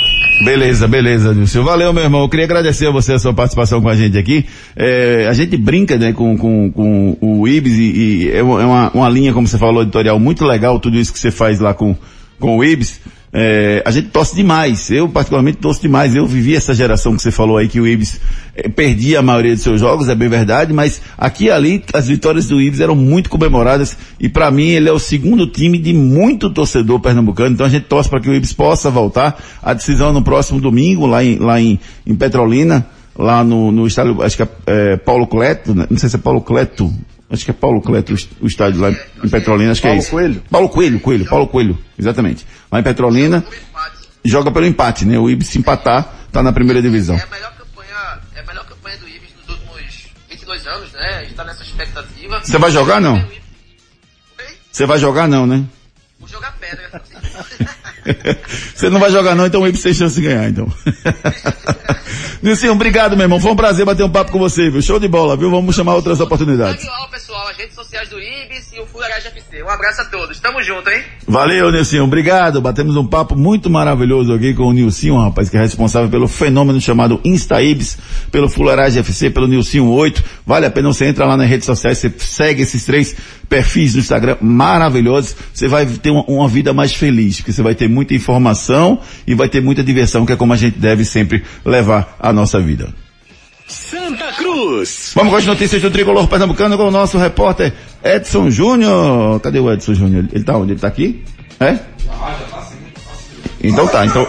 [0.45, 1.63] Beleza, beleza, Nilson.
[1.63, 2.21] Valeu, meu irmão.
[2.21, 4.45] Eu queria agradecer a você a sua participação com a gente aqui.
[4.75, 9.09] É, a gente brinca, né, com, com, com o Ibis e, e é uma, uma
[9.09, 11.95] linha, como você falou, editorial muito legal, tudo isso que você faz lá com,
[12.39, 13.01] com o Ibis.
[13.33, 14.91] É, a gente torce demais.
[14.91, 16.15] Eu, particularmente, torço demais.
[16.15, 18.19] Eu vivi essa geração que você falou aí que o Ibis
[18.55, 22.07] é, perdia a maioria dos seus jogos, é bem verdade, mas aqui e ali as
[22.07, 25.93] vitórias do Ibis eram muito comemoradas e para mim ele é o segundo time de
[25.93, 27.53] muito torcedor pernambucano.
[27.53, 29.41] Então a gente torce para que o Ibis possa voltar.
[29.63, 32.85] A decisão no próximo domingo lá em, lá em, em Petrolina,
[33.17, 35.85] lá no, no estádio, acho que é, é Paulo Cleto, né?
[35.89, 36.91] não sei se é Paulo Cleto,
[37.31, 40.11] Acho que é Paulo Cleto, o estádio lá em Petrolina, acho que Paulo é isso.
[40.11, 40.43] Coelho?
[40.49, 42.45] Paulo Coelho, Coelho, Paulo Coelho, exatamente.
[42.69, 43.45] Lá em Petrolina,
[44.25, 45.17] joga pelo empate, né?
[45.17, 47.15] O Ibis se empatar, tá na primeira divisão.
[47.15, 51.19] É a melhor campanha, é a melhor campanha do Ibis nos últimos 22 anos, né?
[51.19, 52.41] A gente tá nessa expectativa.
[52.43, 53.25] Você vai jogar não?
[54.69, 55.63] Você vai jogar não, né?
[56.19, 57.01] Vou jogar pedra.
[58.75, 60.71] Você não vai jogar não, então o Ibis tem chance de ganhar, então.
[62.41, 63.39] Nilcinho, obrigado, meu irmão.
[63.39, 64.81] Foi um prazer bater um papo com você, viu?
[64.81, 65.51] Show de bola, viu?
[65.51, 66.85] Vamos chamar outras oportunidades.
[67.11, 69.63] Pessoal, as redes sociais do Ibis e o Fularagem FC.
[69.63, 70.39] Um abraço a todos.
[70.39, 71.03] Tamo junto, hein?
[71.27, 72.03] Valeu, Nilcinho.
[72.03, 72.61] Obrigado.
[72.61, 76.79] Batemos um papo muito maravilhoso aqui com o Nilcinho, rapaz, que é responsável pelo fenômeno
[76.79, 77.97] chamado InstaIbis,
[78.31, 80.23] pelo Fularagem FC, pelo Nilcinho 8.
[80.45, 83.15] Vale a pena você entrar lá nas redes sociais, você segue esses três
[83.47, 85.35] perfis do Instagram maravilhosos.
[85.53, 89.35] Você vai ter uma, uma vida mais feliz, porque você vai ter muita informação e
[89.35, 92.93] vai ter muita diversão, que é como a gente deve sempre levar a nossa vida.
[93.71, 95.13] Santa Cruz.
[95.15, 99.39] Vamos com as notícias do Tricolor Pernambucano com o nosso repórter Edson Júnior.
[99.39, 100.25] Cadê o Edson Júnior?
[100.31, 100.73] Ele tá onde?
[100.73, 101.23] Ele tá aqui?
[101.57, 101.79] É?
[103.63, 104.27] Então tá, então,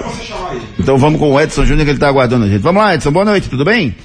[0.79, 2.61] então vamos com o Edson Júnior que ele tá aguardando a gente.
[2.61, 3.97] Vamos lá, Edson, boa noite, tudo bem?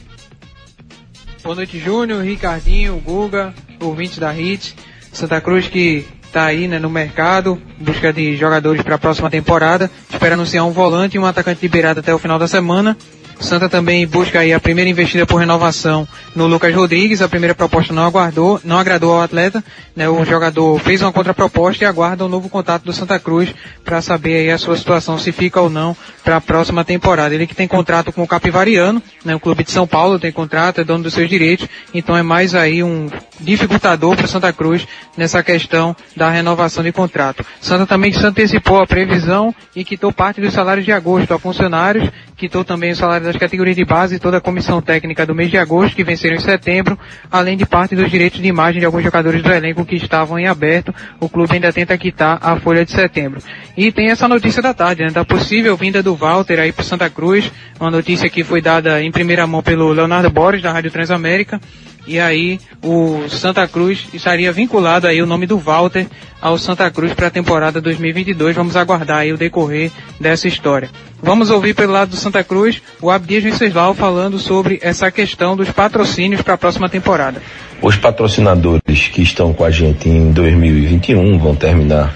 [1.44, 4.76] Boa noite, Júnior, Ricardinho, Guga, ouvinte da HIT.
[5.14, 9.30] Santa Cruz que está aí né, no mercado, em busca de jogadores para a próxima
[9.30, 9.92] temporada.
[10.10, 12.98] Espera anunciar um volante e um atacante liberado até o final da semana.
[13.40, 17.22] Santa também busca aí a primeira investida por renovação no Lucas Rodrigues.
[17.22, 19.64] A primeira proposta não aguardou, não agradou ao atleta.
[19.96, 24.02] Né, o jogador fez uma contraproposta e aguarda um novo contato do Santa Cruz para
[24.02, 27.34] saber aí a sua situação, se fica ou não para a próxima temporada.
[27.34, 30.82] Ele que tem contrato com o Capivariano, né, o clube de São Paulo tem contrato,
[30.82, 31.68] é dono dos seus direitos.
[31.94, 37.46] Então é mais aí um dificultador para Santa Cruz nessa questão da renovação de contrato.
[37.62, 42.10] Santa também se antecipou a previsão e quitou parte dos salários de agosto a funcionários,
[42.36, 45.50] quitou também o salário das categorias de base e toda a comissão técnica do mês
[45.50, 46.98] de agosto, que venceram em setembro,
[47.32, 50.48] além de parte dos direitos de imagem de alguns jogadores do elenco que estavam em
[50.48, 50.94] aberto.
[51.20, 53.42] O clube ainda tenta quitar a folha de setembro.
[53.76, 57.10] E tem essa notícia da tarde, né, da possível vinda do Walter aí para Santa
[57.10, 61.60] Cruz, uma notícia que foi dada em primeira mão pelo Leonardo Borges, da Rádio Transamérica,
[62.08, 66.08] e aí o Santa Cruz estaria vinculado aí o nome do Walter
[66.42, 68.56] ao Santa Cruz para a temporada 2022.
[68.56, 70.90] Vamos aguardar aí o decorrer dessa história.
[71.22, 75.70] Vamos ouvir pelo lado do Santa Cruz o Abdias Venceslau falando sobre essa questão dos
[75.70, 77.42] patrocínios para a próxima temporada.
[77.82, 82.16] Os patrocinadores que estão com a gente em 2021 vão terminar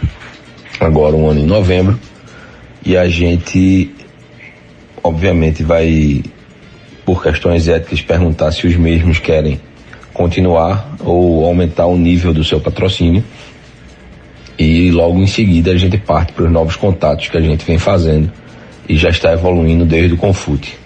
[0.80, 2.00] agora um ano em novembro
[2.86, 3.94] e a gente
[5.04, 6.24] obviamente vai
[7.06, 9.60] por questões éticas perguntar se os mesmos querem
[10.22, 13.24] continuar ou aumentar o nível do seu patrocínio.
[14.58, 17.80] E logo em seguida a gente parte para os novos contatos que a gente vem
[17.80, 18.32] fazendo
[18.88, 20.78] e já está evoluindo desde o Confute.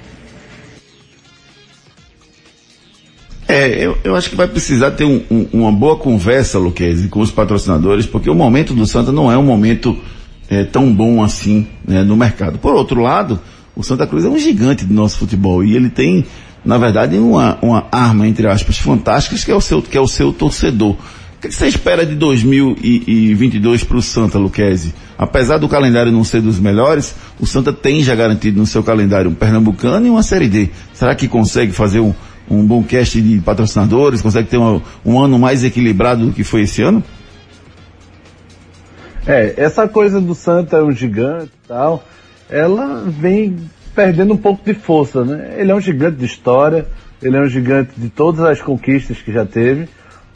[3.47, 7.19] É, eu, eu acho que vai precisar ter um, um, uma boa conversa, Luquezzi, com
[7.19, 9.97] os patrocinadores, porque o momento do Santa não é um momento
[10.49, 12.57] é, tão bom assim né, no mercado.
[12.57, 13.39] Por outro lado,
[13.75, 16.25] o Santa Cruz é um gigante do nosso futebol e ele tem
[16.65, 20.07] na verdade, uma, uma arma, entre aspas, fantástica, que é o seu, que é o
[20.07, 20.95] seu torcedor.
[21.37, 24.95] O que você espera de 2022 para o Santa, Luquezzi?
[25.15, 29.29] Apesar do calendário não ser dos melhores, o Santa tem já garantido no seu calendário
[29.29, 30.69] um Pernambucano e uma Série D.
[30.91, 32.13] Será que consegue fazer um,
[32.49, 34.21] um bom cast de patrocinadores?
[34.21, 37.03] Consegue ter uma, um ano mais equilibrado do que foi esse ano?
[39.27, 42.03] É, essa coisa do Santa é um gigante e tal,
[42.49, 43.57] ela vem
[43.95, 45.55] perdendo um pouco de força, né?
[45.57, 46.85] Ele é um gigante de história,
[47.21, 49.87] ele é um gigante de todas as conquistas que já teve,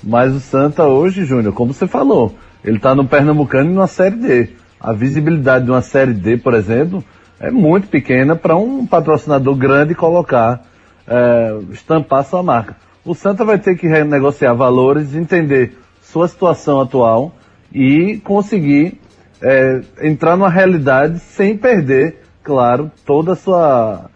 [0.04, 4.16] mas o Santa hoje, Júnior, como você falou, ele está no Pernambucano e numa Série
[4.16, 4.50] D.
[4.80, 7.04] A visibilidade de uma Série D, por exemplo,
[7.40, 10.64] é muito pequena para um patrocinador grande colocar,
[11.06, 12.78] é, estampar sua marca.
[13.04, 17.36] O Santa vai ter que renegociar valores, entender sua situação atual
[17.74, 19.00] e conseguir
[19.42, 24.10] é, entrar numa realidade sem perder claro, toda a sua,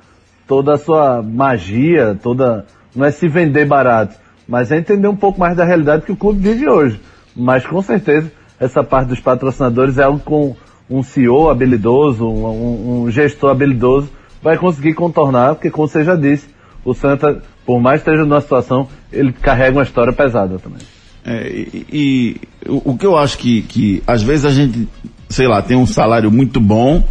[0.47, 2.65] toda a sua magia, toda,
[2.95, 4.15] não é se vender barato,
[4.47, 6.99] mas é entender um pouco mais da realidade que o clube vive hoje.
[7.35, 10.55] Mas com certeza, essa parte dos patrocinadores é algo com
[10.89, 14.09] um CEO habilidoso, um, um gestor habilidoso,
[14.41, 16.47] vai conseguir contornar, porque como você já disse,
[16.83, 20.81] o Santa, por mais que esteja numa situação, ele carrega uma história pesada também.
[21.23, 24.89] É, e, e o, o, que eu acho que, que às vezes a gente,
[25.29, 27.03] sei lá, tem um salário muito bom,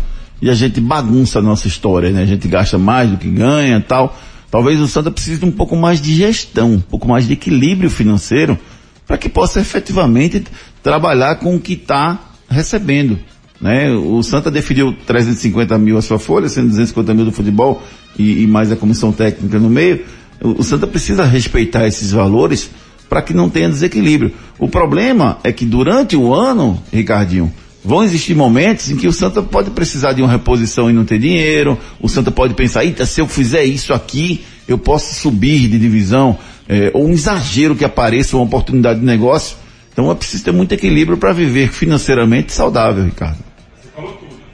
[0.43, 2.23] e a gente bagunça a nossa história, né?
[2.23, 4.19] A gente gasta mais do que ganha tal.
[4.51, 7.89] Talvez o Santa precise de um pouco mais de gestão, um pouco mais de equilíbrio
[7.89, 8.59] financeiro,
[9.07, 10.43] para que possa efetivamente
[10.83, 13.21] trabalhar com o que está recebendo.
[13.61, 13.93] Né?
[13.93, 17.81] O Santa definiu 350 mil a sua folha, sendo 250 mil do futebol
[18.19, 20.05] e, e mais a comissão técnica no meio.
[20.43, 22.69] O, o Santa precisa respeitar esses valores
[23.09, 24.33] para que não tenha desequilíbrio.
[24.59, 27.53] O problema é que durante o ano, Ricardinho,
[27.85, 31.19] Vão existir momentos em que o Santa pode precisar de uma reposição e não ter
[31.19, 31.77] dinheiro.
[32.01, 36.39] O Santa pode pensar, eita, se eu fizer isso aqui, eu posso subir de divisão.
[36.69, 39.57] É, ou um exagero que apareça, uma oportunidade de negócio.
[39.93, 43.39] Então é preciso ter muito equilíbrio para viver financeiramente saudável, Ricardo.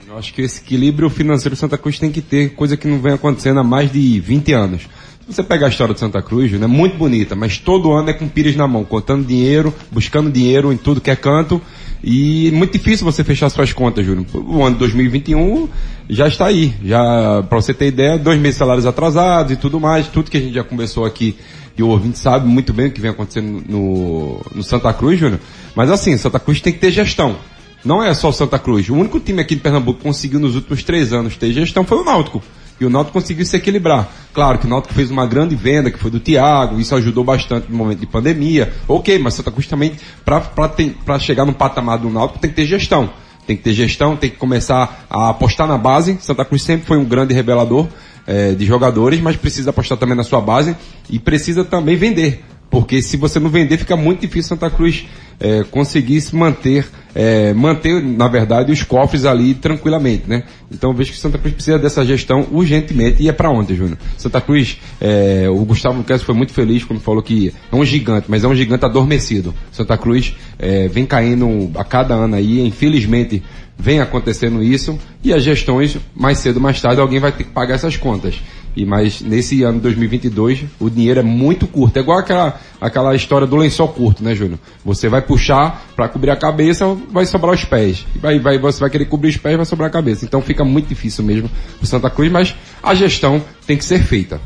[0.08, 3.12] Eu acho que esse equilíbrio financeiro Santa Cruz tem que ter, coisa que não vem
[3.12, 4.88] acontecendo há mais de 20 anos.
[5.28, 6.66] Você pega a história de Santa Cruz, né?
[6.66, 10.78] Muito bonita, mas todo ano é com pires na mão, contando dinheiro, buscando dinheiro em
[10.78, 11.60] tudo que é canto
[12.02, 14.26] e muito difícil você fechar suas contas, Júnior.
[14.34, 15.68] O ano de 2021
[16.08, 16.72] já está aí.
[16.84, 20.40] Já, para você ter ideia, dois meses salários atrasados e tudo mais, tudo que a
[20.40, 21.37] gente já conversou aqui
[21.76, 25.40] e o ouvinte sabe muito bem o que vem acontecendo no, no Santa Cruz, Júnior.
[25.76, 27.37] Mas assim, Santa Cruz tem que ter gestão.
[27.84, 28.88] Não é só o Santa Cruz.
[28.88, 31.98] O único time aqui de Pernambuco que conseguiu nos últimos três anos ter gestão foi
[31.98, 32.42] o Náutico.
[32.80, 34.08] E o Náutico conseguiu se equilibrar.
[34.32, 37.70] Claro que o Náutico fez uma grande venda, que foi do Thiago, isso ajudou bastante
[37.70, 38.72] no momento de pandemia.
[38.86, 39.92] Ok, mas Santa Cruz também,
[40.24, 43.10] para chegar no patamar do Náutico, tem que ter gestão.
[43.46, 46.18] Tem que ter gestão, tem que começar a apostar na base.
[46.20, 47.88] Santa Cruz sempre foi um grande revelador
[48.26, 50.76] é, de jogadores, mas precisa apostar também na sua base
[51.08, 52.44] e precisa também vender.
[52.70, 55.06] Porque se você não vender, fica muito difícil Santa Cruz
[55.40, 60.44] é, conseguir se manter é, manter, na verdade, os cofres ali tranquilamente, né?
[60.70, 63.20] Então vejo que Santa Cruz precisa dessa gestão urgentemente.
[63.20, 63.98] E é para ontem, Júnior?
[64.16, 68.27] Santa Cruz, é, o Gustavo Luquez foi muito feliz quando falou que é um gigante,
[68.29, 69.53] mas é um gigante adormecido.
[69.72, 73.42] Santa Cruz é, vem caindo a cada ano aí, infelizmente
[73.81, 77.51] vem acontecendo isso, e as gestões, mais cedo ou mais tarde, alguém vai ter que
[77.51, 78.35] pagar essas contas.
[78.77, 81.96] E mas nesse ano 2022 o dinheiro é muito curto.
[81.96, 84.58] É igual aquela, aquela história do lençol curto, né, Júnior?
[84.85, 88.06] Você vai puxar para cobrir a cabeça, vai sobrar os pés.
[88.16, 90.24] Vai, vai, você vai querer cobrir os pés, vai sobrar a cabeça.
[90.24, 91.50] Então fica muito difícil mesmo
[91.81, 94.40] o Santa Cruz, mas a gestão tem que ser feita.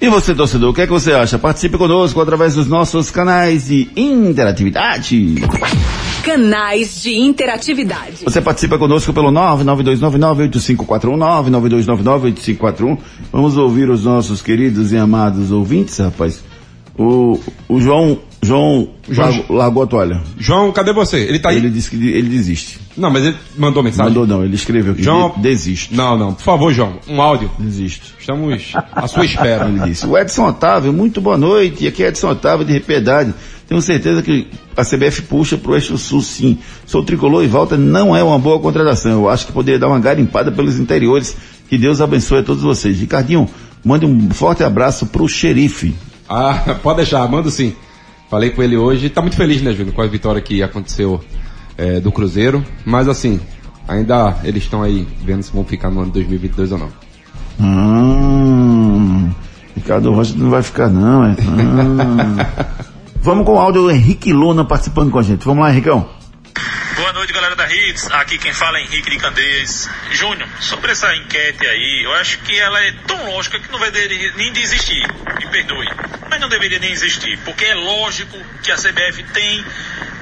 [0.00, 1.38] E você, torcedor, o que é que você acha?
[1.38, 5.36] Participe conosco através dos nossos canais de interatividade.
[6.22, 8.24] Canais de interatividade.
[8.24, 12.98] Você participa conosco pelo 992998541, 992998541.
[13.32, 16.44] Vamos ouvir os nossos queridos e amados ouvintes, rapaz.
[16.98, 17.38] O,
[17.68, 20.20] o João, João, João- largou, a toalha.
[20.38, 21.18] João, cadê você?
[21.18, 21.56] Ele tá aí?
[21.56, 22.78] Ele disse que ele desiste.
[22.96, 24.04] Não, mas ele mandou mensagem?
[24.06, 25.94] Mandou não, ele escreveu que João- de- desisto.
[25.94, 27.50] Não, não, por favor, João, um áudio.
[27.58, 28.14] Desisto.
[28.18, 29.66] Estamos à sua espera.
[29.68, 30.06] Ele disse.
[30.06, 31.84] O Edson Otávio, muito boa noite.
[31.84, 33.34] E aqui é Edson Otávio de Repiedade.
[33.68, 36.58] Tenho certeza que a CBF puxa pro eixo sul sim.
[36.86, 39.12] Sou tricolor e volta não é uma boa contratação.
[39.12, 41.36] Eu acho que poderia dar uma garimpada pelos interiores.
[41.68, 42.98] Que Deus abençoe a todos vocês.
[43.00, 43.48] Ricardinho,
[43.84, 45.94] mande um forte abraço pro xerife.
[46.28, 47.74] Ah, pode deixar, mando sim.
[48.30, 51.20] Falei com ele hoje, tá muito feliz, né, Júnior, com a vitória que aconteceu
[51.78, 52.64] é, do Cruzeiro.
[52.84, 53.40] Mas assim,
[53.86, 56.88] ainda eles estão aí vendo se vão ficar no ano 2022 ou não.
[57.58, 59.30] Hum,
[59.74, 61.36] Ricardo Rocha não vai ficar não, é?
[61.40, 62.36] Hum.
[63.22, 65.44] Vamos com o áudio do Henrique Luna participando com a gente.
[65.44, 66.06] Vamos lá, Henricão.
[66.96, 68.10] Boa noite, galera da Hits.
[68.12, 69.88] Aqui quem fala é Henrique de Candeias.
[70.12, 73.90] Júnior, sobre essa enquete aí, eu acho que ela é tão lógica que não vai
[73.90, 75.06] de- nem desistir.
[75.38, 75.86] Me perdoe.
[76.30, 79.64] Mas não deveria nem existir, porque é lógico que a CBF tem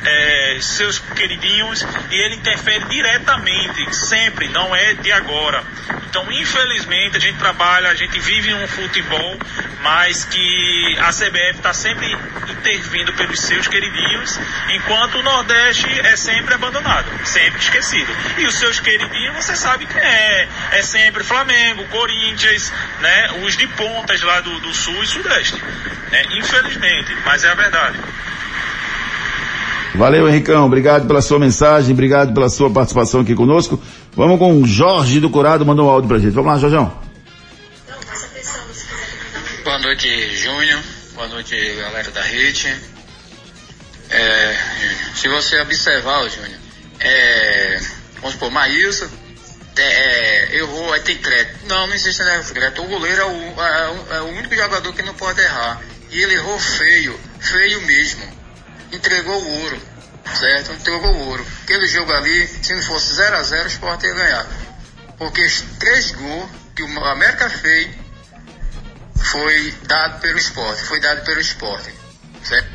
[0.05, 5.63] é, seus queridinhos e ele interfere diretamente, sempre, não é de agora.
[6.09, 9.37] Então, infelizmente, a gente trabalha, a gente vive um futebol,
[9.83, 12.17] mas que a CBF está sempre
[12.49, 14.39] intervindo pelos seus queridinhos,
[14.71, 18.15] enquanto o Nordeste é sempre abandonado, sempre esquecido.
[18.39, 20.49] E os seus queridinhos, você sabe quem é.
[20.73, 23.31] É sempre Flamengo, Corinthians, né?
[23.45, 25.61] Os de pontas lá do, do Sul e Sudeste.
[26.11, 26.23] né?
[26.31, 27.99] Infelizmente, mas é a verdade.
[29.95, 30.67] Valeu, Henricão.
[30.67, 33.81] Obrigado pela sua mensagem, obrigado pela sua participação aqui conosco.
[34.17, 36.33] Vamos com o Jorge do Curado, mandou um áudio pra gente.
[36.33, 37.01] Vamos lá, Jorjão.
[39.63, 40.81] Boa noite, Júnior.
[41.15, 42.75] Boa noite, galera da Hit.
[44.11, 44.57] É,
[45.15, 46.59] se você observar, Júnior,
[47.01, 47.81] é,
[48.17, 49.07] vamos supor, Maílson
[49.77, 51.67] é, é, errou, aí tem crédito.
[51.69, 52.83] Não, não existe né, crédito.
[52.83, 53.31] O goleiro é o,
[53.63, 55.81] é o- é o único jogador que não pode errar.
[56.11, 58.23] E ele errou feio, feio mesmo.
[58.95, 59.79] Entregou o ouro,
[60.25, 60.73] certo?
[60.73, 61.45] Entregou o ouro.
[61.65, 64.47] Aquele jogo ali, se não fosse 0 a 0 o Sport ia ganhar.
[65.19, 67.89] Porque os três gols que o América fez
[69.17, 71.91] foi dado pelo esporte, foi dado pelo esporte.
[72.43, 72.69] Certo?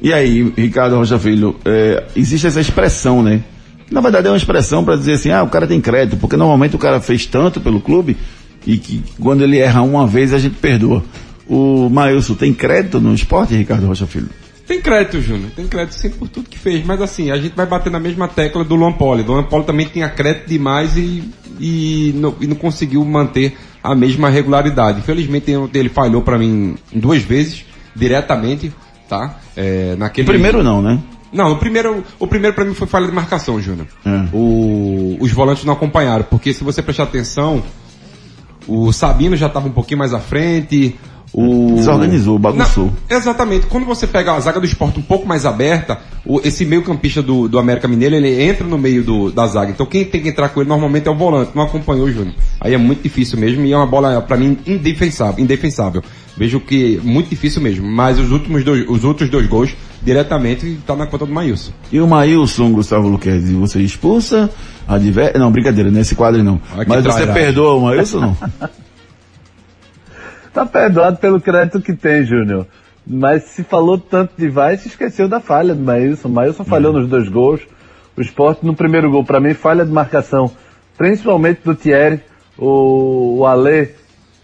[0.00, 3.42] E aí, Ricardo Rocha Filho, é, existe essa expressão, né?
[3.90, 6.74] Na verdade é uma expressão para dizer assim, ah, o cara tem crédito, porque normalmente
[6.74, 8.16] o cara fez tanto pelo clube
[8.66, 11.04] e que quando ele erra uma vez a gente perdoa.
[11.46, 14.30] O Maílson tem crédito no esporte, Ricardo Rocha Filho?
[14.66, 15.50] Tem crédito, Júnior.
[15.54, 16.84] Tem crédito sim por tudo que fez.
[16.84, 19.22] Mas assim, a gente vai bater na mesma tecla do Luan Poli.
[19.22, 21.22] O Luan Poli também tinha crédito demais e,
[21.60, 25.00] e, não, e não conseguiu manter a mesma regularidade.
[25.00, 28.72] Infelizmente ele- falhou para mim duas vezes, diretamente,
[29.08, 29.38] tá?
[29.54, 30.26] É, naquele...
[30.28, 30.98] O primeiro não, né?
[31.30, 33.86] Não, o primeiro, o primeiro para mim foi falha de marcação, Júnior.
[34.06, 34.24] É.
[34.32, 37.62] O- os volantes não acompanharam, porque se você prestar atenção,
[38.66, 40.96] o Sabino já estava um pouquinho mais à frente,
[41.34, 41.74] o...
[41.74, 42.92] Desorganizou, bagunçou.
[43.10, 43.66] Não, exatamente.
[43.66, 47.20] Quando você pega a zaga do esporte um pouco mais aberta, o- esse meio campista
[47.20, 49.72] do, do América Mineiro, ele entra no meio do, da zaga.
[49.72, 52.34] Então quem tem que entrar com ele normalmente é o volante, não acompanhou o Júnior.
[52.60, 56.02] Aí é muito difícil mesmo e é uma bola, para mim, indefensável, indefensável.
[56.36, 57.84] Vejo que muito difícil mesmo.
[57.86, 61.72] Mas os últimos dois, os outros dois gols, diretamente, tá na conta do Maílson.
[61.90, 64.48] E o Maílson, Gustavo Luquezzi, você expulsa,
[64.86, 65.36] adver...
[65.38, 66.60] Não, brincadeira, nesse quadro não.
[66.86, 68.36] Mas você perdoa o Maílson não?
[70.54, 72.68] Tá perdoado pelo crédito que tem, Júnior.
[73.04, 76.28] Mas se falou tanto de vai, se esqueceu da falha do Maílson.
[76.28, 77.60] O Maílson falhou nos dois gols.
[78.16, 80.48] O esporte no primeiro gol, para mim, falha de marcação.
[80.96, 82.20] Principalmente do Thierry.
[82.56, 83.88] O, o Alê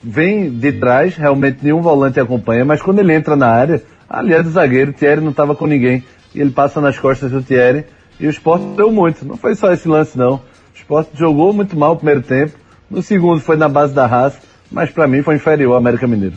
[0.02, 4.42] vem de trás, realmente nenhum volante acompanha, mas quando ele entra na área, ali é
[4.42, 6.02] do zagueiro, o Thierry não estava com ninguém.
[6.34, 7.84] E ele passa nas costas do Thierry.
[8.18, 9.24] E o esporte deu muito.
[9.24, 10.34] Não foi só esse lance, não.
[10.34, 10.42] O
[10.74, 12.58] esporte jogou muito mal o primeiro tempo.
[12.90, 14.40] No segundo foi na base da raça,
[14.70, 16.36] mas para mim foi inferior ao América Mineiro.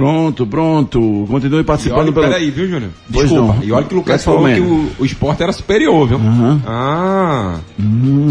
[0.00, 1.24] Pronto, pronto.
[1.26, 2.26] Continue E participando olha, pelo.
[2.26, 2.90] peraí, viu, Júnior?
[3.08, 3.56] Desculpa.
[3.64, 6.20] E olha que o Lucas falou que o, o esporte era superior, viu?
[6.66, 7.60] Ah,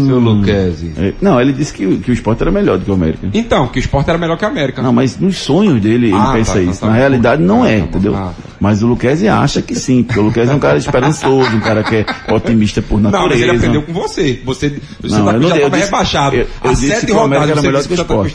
[0.06, 0.92] seu Luquezzi.
[0.96, 3.28] É, Não, ele disse que, que o esporte era melhor do que o América.
[3.34, 4.80] Então, que o esporte era melhor que a América.
[4.80, 6.80] Não, mas nos sonhos dele ele Ah, pensa tá, tá, isso.
[6.80, 6.98] tá Na bom.
[6.98, 8.14] realidade não Ah, é, tá entendeu?
[8.14, 11.60] Ah, Mas o Luquezzi acha que sim, porque o Luquezzi é um cara esperançoso, um
[11.60, 13.42] cara que é otimista por Não, mas natureza.
[13.44, 14.40] ele aprendeu com você.
[14.44, 16.36] Você, você Não, tá- não já estava rebaixado.
[16.36, 18.32] eu- eu Há sete o rodadas era você melhor disse que o Santa Cruz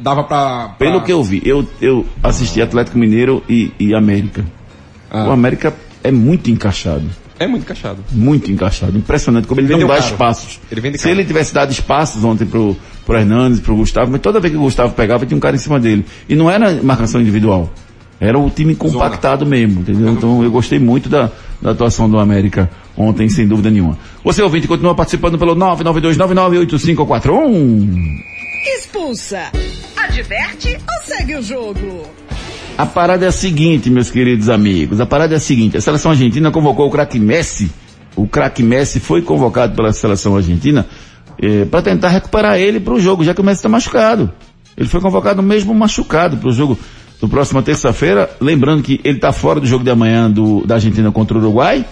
[0.00, 0.68] dava pra, pra...
[0.78, 4.44] Pelo que eu vi, eu, eu assisti Atlético Mineiro e, e América.
[5.10, 5.28] Ah.
[5.28, 7.04] O América é muito encaixado.
[7.38, 7.98] É muito encaixado.
[8.12, 8.96] Muito encaixado.
[8.96, 10.12] Impressionante como ele Vendeu não dá caro.
[10.12, 10.60] espaços.
[10.70, 11.16] Ele vende Se caro.
[11.16, 14.62] ele tivesse dado espaços ontem pro, pro Hernandes, pro Gustavo, mas toda vez que o
[14.62, 16.04] Gustavo pegava, tinha um cara em cima dele.
[16.28, 17.72] E não era marcação individual.
[18.20, 20.08] Era o time compactado mesmo, entendeu?
[20.10, 21.30] Então eu gostei muito da,
[21.60, 23.98] da atuação do América ontem, sem dúvida nenhuma.
[24.22, 28.18] Você ouvinte continua participando pelo 992998541.
[28.78, 29.50] Expulsa.
[29.96, 32.02] Adverte ou segue o jogo?
[32.76, 35.00] A parada é a seguinte, meus queridos amigos.
[35.00, 35.76] A parada é a seguinte.
[35.76, 37.70] A seleção argentina convocou o craque Messi.
[38.16, 40.84] O craque Messi foi convocado pela seleção argentina
[41.70, 44.30] para tentar recuperar ele para o jogo, já que o Messi está machucado.
[44.76, 46.76] Ele foi convocado mesmo machucado para o jogo
[47.20, 48.28] do próxima terça-feira.
[48.40, 51.84] Lembrando que ele está fora do jogo de amanhã do, da Argentina contra o Uruguai,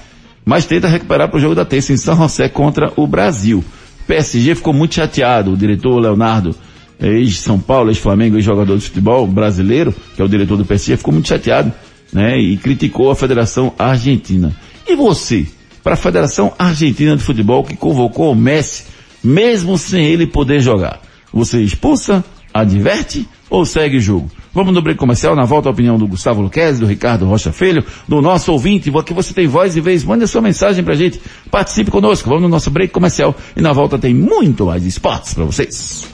[0.44, 3.58] mas tenta recuperar para o jogo da terça em São José contra o Brasil.
[3.58, 5.52] O PSG ficou muito chateado.
[5.52, 6.56] O diretor Leonardo
[7.02, 11.28] ex-São Paulo, ex-Flamengo, ex-jogador de futebol brasileiro, que é o diretor do PSG, ficou muito
[11.28, 11.72] chateado,
[12.12, 12.38] né?
[12.38, 14.54] E criticou a Federação Argentina.
[14.86, 15.46] E você,
[15.82, 18.84] para a Federação Argentina de Futebol, que convocou o Messi,
[19.22, 21.00] mesmo sem ele poder jogar,
[21.32, 24.30] você expulsa, adverte ou segue jogo?
[24.54, 27.84] Vamos no break comercial, na volta a opinião do Gustavo Luquezzi, do Ricardo Rocha Filho,
[28.08, 31.20] do nosso ouvinte, aqui você tem voz e vez, mande a sua mensagem pra gente,
[31.50, 35.44] participe conosco, vamos no nosso break comercial e na volta tem muito mais esportes para
[35.44, 36.06] vocês.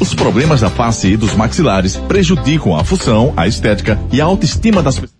[0.00, 4.80] Os problemas da face e dos maxilares prejudicam a função, a estética e a autoestima
[4.80, 5.19] das pessoas.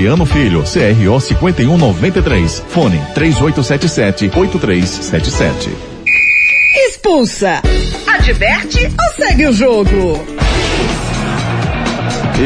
[0.00, 2.64] Laureano Filho, CRO 5193.
[2.68, 5.68] Fone 3877-8377.
[6.86, 7.60] Expulsa.
[8.06, 10.24] Adverte ou segue o jogo?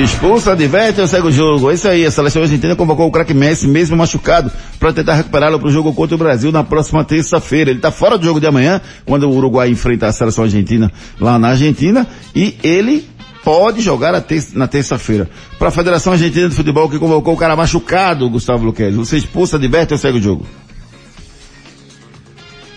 [0.03, 1.71] Expulsa, adverte ou segue o jogo.
[1.71, 4.51] É isso aí, a seleção argentina convocou o craque Messi, mesmo machucado,
[4.81, 7.71] para tentar recuperá-lo para o jogo contra o Brasil na próxima terça-feira.
[7.71, 10.91] Ele está fora do jogo de amanhã, quando o Uruguai enfrenta a seleção argentina
[11.21, 13.09] lá na Argentina, e ele
[13.45, 15.29] pode jogar ter na terça-feira.
[15.59, 18.97] Para a Federação Argentina de Futebol, que convocou o cara machucado, Gustavo Luquezzi.
[18.97, 20.47] Você expulsa, adverte ou segue o jogo?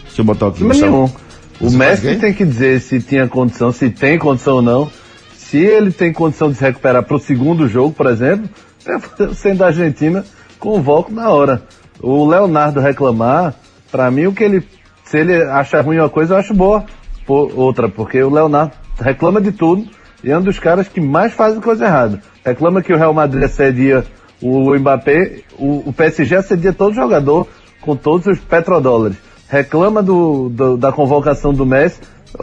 [0.04, 0.64] Deixa eu botar aqui.
[0.64, 1.10] Nenhum.
[1.60, 4.92] O Messi tem que dizer se tinha condição, se tem condição ou não.
[5.36, 8.50] Se ele tem condição de se recuperar para o segundo jogo, por exemplo,
[8.86, 10.26] eu, sendo da Argentina,
[10.60, 11.64] convoco na hora.
[12.02, 13.56] O Leonardo reclamar,
[13.90, 14.62] para mim o que ele,
[15.06, 16.86] se ele acha ruim uma coisa, eu acho boa
[17.28, 19.88] outra, porque o Leonardo reclama de tudo
[20.24, 22.22] e é um dos caras que mais fazem coisa errada.
[22.46, 24.04] Reclama que o Real Madrid assedia
[24.42, 27.48] o Mbappé, o, o PSG assedia todo jogador
[27.82, 29.18] com todos os petrodólares.
[29.50, 32.00] Reclama do, do- da convocação do Messi,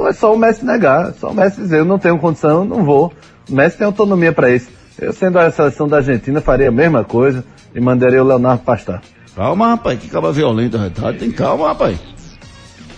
[0.08, 2.84] é só o Messi negar, é só o Messi dizer, eu não tenho condição, não
[2.84, 3.12] vou.
[3.48, 4.68] O Messi tem autonomia para isso.
[4.98, 7.44] Eu sendo a seleção da Argentina, faria a mesma coisa
[7.74, 9.02] e mandaria o Leonardo pastar.
[9.36, 11.18] Calma, rapaz, que caba violento, retado.
[11.18, 11.98] Tem calma, rapaz.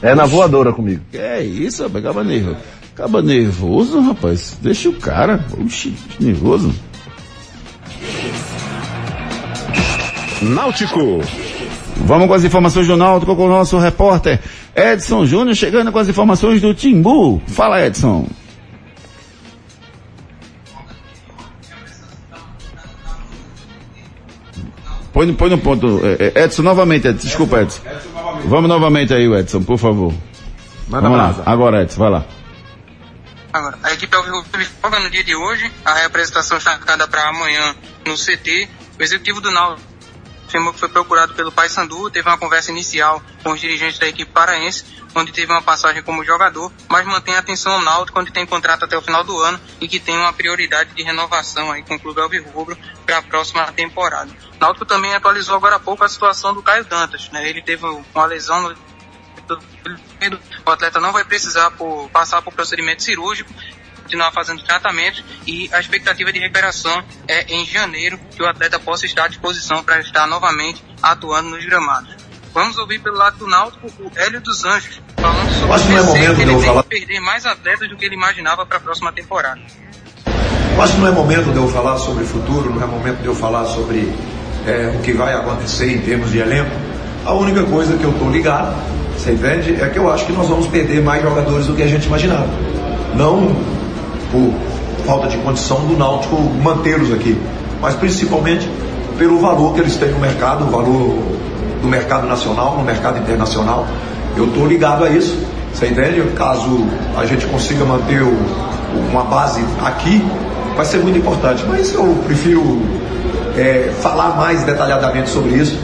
[0.02, 1.00] É na voadora comigo.
[1.10, 2.58] Que é isso, rapaz, acaba nervoso.
[2.96, 4.56] Acaba nervoso, rapaz.
[4.62, 5.44] Deixa o cara.
[5.62, 6.72] Oxi, nervoso.
[10.40, 11.20] Náutico.
[12.06, 14.40] Vamos com as informações do Náutico com o nosso repórter
[14.74, 17.40] Edson Júnior chegando com as informações do Timbu.
[17.46, 18.26] Fala, Edson.
[25.12, 26.00] Põe, no- põe no ponto.
[26.04, 27.26] é, é, Edson, novamente, Edson.
[27.26, 27.80] Desculpa, Edson.
[28.46, 30.12] Vamos novamente aí, Edson, por favor.
[30.88, 31.42] Manda Vamos lá.
[31.46, 32.24] Agora, Edson, vai lá.
[33.56, 37.74] Agora, a equipe Alvirrubra joga no dia de hoje, a representação está marcada para amanhã
[38.06, 38.68] no CT.
[38.98, 39.88] O executivo do Náutico
[40.46, 44.30] afirmou que foi procurado pelo Paysandu, teve uma conversa inicial com os dirigentes da equipe
[44.30, 44.84] paraense,
[45.14, 48.94] onde teve uma passagem como jogador, mas mantém atenção ao Náutico, onde tem contrato até
[48.94, 52.20] o final do ano e que tem uma prioridade de renovação aí com o clube
[52.20, 52.76] Alvirrubro
[53.06, 54.30] para a próxima temporada.
[54.60, 57.48] Náutico também atualizou agora há pouco a situação do Caio Dantas, né?
[57.48, 58.76] Ele teve uma lesão no
[59.54, 63.52] o atleta não vai precisar por, passar por procedimento cirúrgico
[64.06, 69.04] continuar fazendo tratamentos e a expectativa de recuperação é em janeiro que o atleta possa
[69.04, 72.14] estar à disposição para estar novamente atuando nos gramados.
[72.54, 75.96] Vamos ouvir pelo lado do Náutico o Hélio dos Anjos, falando sobre Acho é o
[75.96, 76.82] receio momento que de ele tem falar.
[76.82, 79.60] de perder mais atletas do que ele imaginava para a próxima temporada.
[80.74, 83.26] Eu acho que não é momento de eu falar sobre futuro, não é momento de
[83.26, 84.14] eu falar sobre
[84.66, 86.70] é, o que vai acontecer em termos de elenco.
[87.24, 88.74] A única coisa que eu estou ligado,
[89.16, 91.86] você entende, é que eu acho que nós vamos perder mais jogadores do que a
[91.86, 92.48] gente imaginava.
[93.14, 93.56] Não
[94.30, 94.52] por
[95.06, 97.40] falta de condição do Náutico mantê-los aqui,
[97.80, 98.68] mas principalmente
[99.16, 101.18] pelo valor que eles têm no mercado, o valor
[101.80, 103.86] do mercado nacional, no mercado internacional.
[104.36, 105.38] Eu estou ligado a isso,
[105.72, 106.22] você entende?
[106.34, 106.84] Caso
[107.16, 108.36] a gente consiga manter o,
[109.10, 110.22] uma base aqui,
[110.76, 111.64] vai ser muito importante.
[111.66, 112.82] Mas eu prefiro
[113.56, 115.78] é, falar mais detalhadamente sobre isso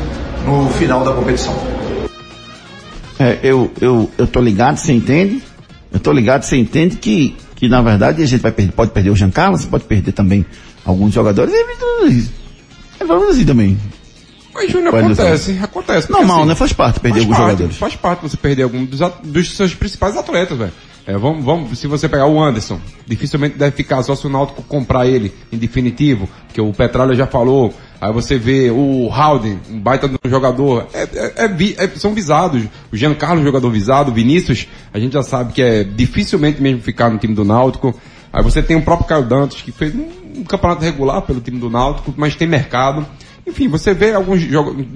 [0.47, 1.55] no final da competição.
[3.23, 5.41] É, eu, eu, eu tô ligado, você entende?
[5.93, 9.11] Eu tô ligado, você entende que, que na verdade a gente vai perder, pode perder
[9.11, 10.45] o Jean Carlos, pode perder também
[10.85, 12.33] alguns jogadores, e
[12.99, 13.79] é, vamos assim também.
[14.53, 16.07] Mas, Júnior, acontece, acontece.
[16.09, 16.55] porque, Normal, assim, né?
[16.57, 17.77] Faz parte perder faz alguns parte, jogadores.
[17.77, 20.73] Faz parte você perder algum dos, dos seus principais atletas, velho.
[21.05, 24.63] É, vamos, vamos, se você pegar o Anderson, dificilmente deve ficar só se o Náutico
[24.63, 27.75] comprar ele em definitivo, porque o Petralha já falou.
[28.01, 32.15] Aí você vê o Howden, um baita de um jogador, é, é- é é- são
[32.15, 32.65] visados.
[32.93, 37.19] O Giancarlo, jogador visado, Vinícius, a gente já sabe que é dificilmente mesmo ficar no
[37.19, 37.95] time do Náutico.
[38.33, 41.59] Aí você tem o próprio Caio Dantas, que fez um, um campeonato regular pelo time
[41.59, 43.07] do Náutico, mas tem mercado.
[43.47, 44.41] Enfim, você vê alguns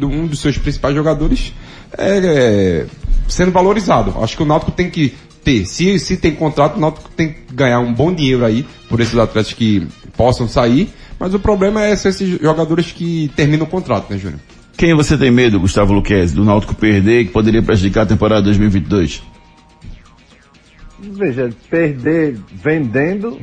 [0.02, 1.52] um dos seus principais jogadores
[1.98, 2.86] é, é,
[3.28, 4.14] sendo valorizado.
[4.22, 5.14] Acho que o Náutico tem que
[5.46, 9.00] ter, se, se tem contrato, o Náutico tem que ganhar um bom dinheiro aí por
[9.00, 9.86] esses atletas que
[10.16, 10.92] possam sair.
[11.20, 14.40] Mas o problema é esses jogadores que terminam o contrato, né, Júnior?
[14.76, 19.22] Quem você tem medo, Gustavo Luquez, do Náutico perder que poderia prejudicar a temporada 2022?
[20.98, 23.38] Veja, perder vendendo,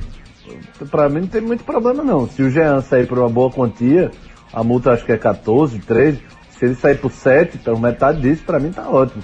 [0.92, 2.28] pra mim não tem muito problema não.
[2.28, 4.12] Se o Jean sair por uma boa quantia,
[4.52, 8.44] a multa acho que é 14, 13, se ele sair por 7, então metade disso
[8.46, 9.24] pra mim tá ótimo.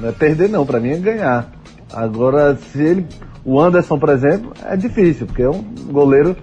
[0.00, 1.59] Não é perder não, pra mim é ganhar.
[1.92, 3.06] Agora, se ele,
[3.44, 6.36] o Anderson, por exemplo, é difícil, porque é um goleiro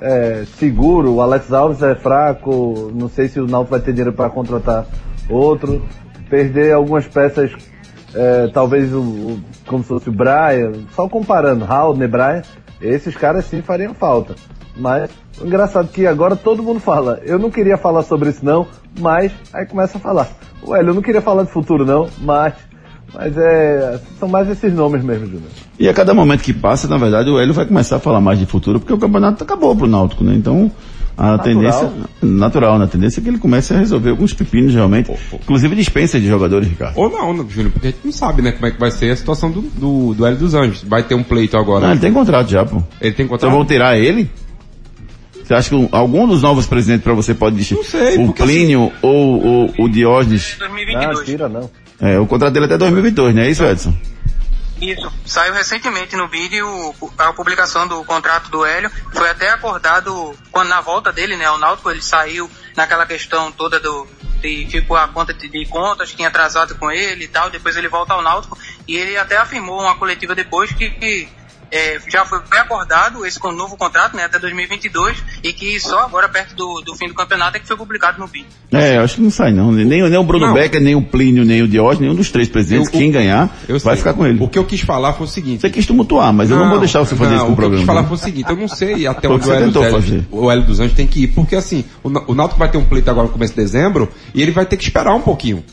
[0.00, 4.12] é, seguro, o Alex Alves é fraco, não sei se o Náutico vai ter dinheiro
[4.12, 4.86] para contratar
[5.28, 5.82] outro.
[6.30, 7.52] Perder algumas peças,
[8.14, 12.42] é, talvez o, o- como se fosse o Brian, só comparando, Haldner, Brian,
[12.80, 14.34] esses caras sim fariam falta.
[14.74, 15.10] Mas,
[15.44, 18.66] engraçado que agora todo mundo fala, eu não queria falar sobre isso não,
[18.98, 20.28] mas, aí começa a falar.
[20.66, 22.54] Ué, eu não queria falar de futuro não, mas,
[23.14, 25.48] mas é, são mais esses nomes mesmo, Júnior.
[25.78, 28.38] E a cada momento que passa, na verdade, o Hélio vai começar a falar mais
[28.38, 30.34] de futuro, porque o campeonato acabou pro Náutico, né?
[30.34, 30.70] Então,
[31.16, 31.38] a Natural.
[31.54, 31.90] tendência,
[32.22, 32.84] natural, né?
[32.86, 36.66] A tendência é que ele comece a resolver alguns pepinos realmente, inclusive dispensa de jogadores,
[36.68, 36.96] Ricardo.
[36.98, 39.10] Ou não, né, Júnior, porque a gente não sabe, né, como é que vai ser
[39.10, 40.82] a situação do, do, do Hélio dos Anjos.
[40.86, 41.84] Vai ter um pleito agora.
[41.84, 42.76] Não, ele tem contrato já, pô.
[43.00, 43.52] Ele tem Então contrato?
[43.52, 44.30] vão tirar ele?
[45.44, 47.84] Você acha que um- algum dos novos presidentes para você pode distinguir?
[47.84, 50.56] sei, o porque Plínio ou o, o Diógenes?
[50.58, 51.16] 2022.
[51.18, 51.70] Não, tira não.
[52.02, 53.96] É, o contrato dele é até 2022, não é isso, Edson?
[54.80, 55.12] Isso.
[55.24, 56.66] Saiu recentemente no vídeo
[57.16, 58.90] a publicação do contrato do Hélio.
[59.12, 63.78] Foi até acordado quando na volta dele, né, ao Náutico, ele saiu naquela questão toda
[63.78, 64.08] do
[64.40, 67.48] de tipo a conta de, de contas tinha atrasado com ele e tal.
[67.48, 71.28] Depois ele volta ao Náutico e ele até afirmou uma coletiva depois que, que
[71.72, 76.54] é, já foi acordado esse novo contrato, né, até 2022 e que só agora perto
[76.54, 78.48] do, do fim do campeonato é que foi publicado no vídeo.
[78.70, 79.72] É, eu acho que não sai não.
[79.72, 80.54] Nem, nem o Bruno Não.
[80.54, 83.78] Becker, nem o Plínio, nem o Diógenes, nenhum dos três presidentes, Eu- quem ganhar, Eu
[83.80, 84.38] vai ficar com ele.
[84.42, 85.62] O que eu quis falar foi o seguinte.
[85.62, 87.56] Você quis tumultuar, mas eu não vou deixar você fazer não, isso com o o
[87.58, 88.08] que eu quis falar né?
[88.08, 90.14] foi o seguinte, eu não sei até onde o Hélio, tentou dos fazer.
[90.16, 92.76] Anjos, o Hélio dos Anjos tem que ir, porque assim, o, o Náutico vai ter
[92.78, 95.64] um pleito agora no começo de dezembro, e ele vai ter que esperar um pouquinho.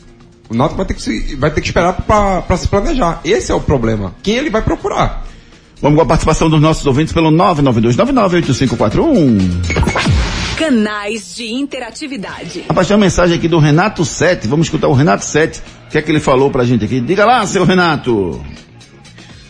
[0.48, 3.20] O Náutico vai ter que, se, vai ter que esperar pra se planejar.
[3.24, 4.14] Esse é o problema.
[4.22, 5.24] Quem ele vai procurar?
[5.80, 9.38] Vamos com a participação dos nossos ouvintes pelo 992998541.
[10.58, 12.64] Canais de interatividade.
[12.68, 14.46] Rapaz, tem uma mensagem aqui do Renato Sete.
[14.46, 15.60] Vamos escutar o Renato Sete.
[15.86, 17.00] O que é que ele falou pra gente aqui?
[17.00, 18.44] Diga lá, seu Renato.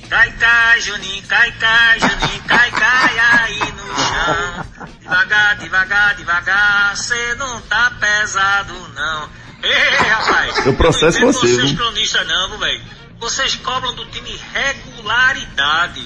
[0.09, 4.65] Cai, cai, Juninho, cai, cai, Juninho, cai, cai aí no chão.
[5.01, 9.29] Devagar, devagar, devagar, cê não tá pesado não.
[9.63, 10.67] Ei, rapaz.
[10.67, 11.79] Eu processo eu não entendo você, Vocês viu?
[11.79, 12.81] cronistas não, velho.
[13.21, 16.03] Vocês cobram do time regularidade.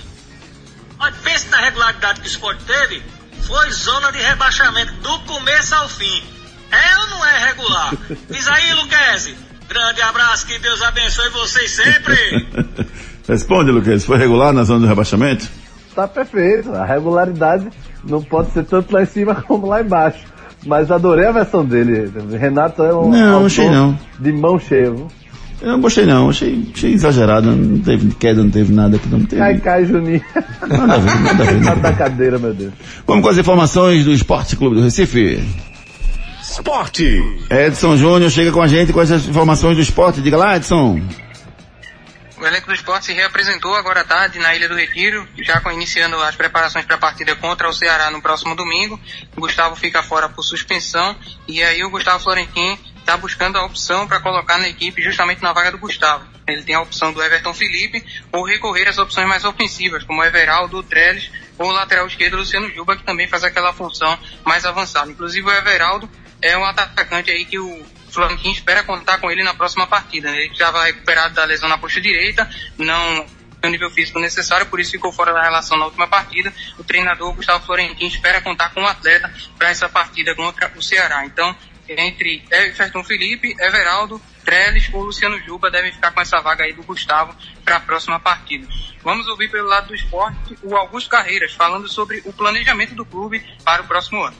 [0.99, 3.03] Olha, pense na regularidade que o esporte teve.
[3.42, 6.22] Foi zona de rebaixamento do começo ao fim.
[6.70, 7.92] É ou não é regular?
[8.30, 9.36] Diz aí, Luquezzi.
[9.68, 12.49] Grande abraço, que Deus abençoe vocês sempre.
[13.28, 14.05] Responde, Lucas.
[14.05, 15.49] Foi regular na zona do rebaixamento?
[15.95, 16.72] Tá perfeito.
[16.74, 17.68] A regularidade
[18.03, 20.24] não pode ser tanto lá em cima como lá embaixo.
[20.66, 22.11] Mas adorei a versão dele.
[22.38, 23.99] Renato é um Não, autor achei não.
[24.18, 24.95] de mão cheia.
[25.61, 29.25] Eu não gostei não, achei, achei exagerado, não teve queda, não teve nada aqui, não
[29.25, 29.41] teve.
[29.41, 30.23] Cai, cai, Juninho.
[30.67, 31.61] Nada a ver, nada a ver.
[31.61, 32.73] Nada da cadeira, meu Deus.
[33.07, 35.43] Vamos com as informações do Esporte Clube do Recife.
[36.43, 37.23] Esporte.
[37.51, 40.21] Edson Júnior chega com a gente com essas informações do esporte.
[40.21, 41.01] Diga lá, Edson.
[42.39, 45.73] O elenco do esporte se reapresentou agora à tarde na Ilha do Retiro, já com,
[45.73, 49.01] iniciando as preparações para a partida contra o Ceará no próximo domingo.
[49.37, 51.17] O Gustavo fica fora por suspensão
[51.49, 55.53] e aí o Gustavo Florentin está buscando a opção para colocar na equipe justamente na
[55.53, 56.27] vaga do Gustavo.
[56.47, 60.83] Ele tem a opção do Everton Felipe ou recorrer às opções mais ofensivas, como Everaldo,
[60.83, 65.11] Trellis ou lateral esquerdo Luciano Juba, que também faz aquela função mais avançada.
[65.11, 69.55] Inclusive o Everaldo é um atacante aí que o Florentin espera contar com ele na
[69.55, 70.31] próxima partida.
[70.31, 72.49] Ele estava recuperado da lesão na coxa direita,
[72.79, 73.27] não
[73.63, 76.53] o nível físico necessário, por isso ficou fora da relação na última partida.
[76.79, 81.25] O treinador Gustavo Florentin espera contar com o atleta para essa partida contra o Ceará.
[81.25, 81.57] Então,
[81.89, 86.82] entre Everton Felipe, Everaldo, Trellis ou Luciano Juba devem ficar com essa vaga aí do
[86.82, 88.66] Gustavo para a próxima partida.
[89.03, 93.43] Vamos ouvir pelo lado do esporte o Augusto Carreiras falando sobre o planejamento do clube
[93.64, 94.37] para o próximo ano.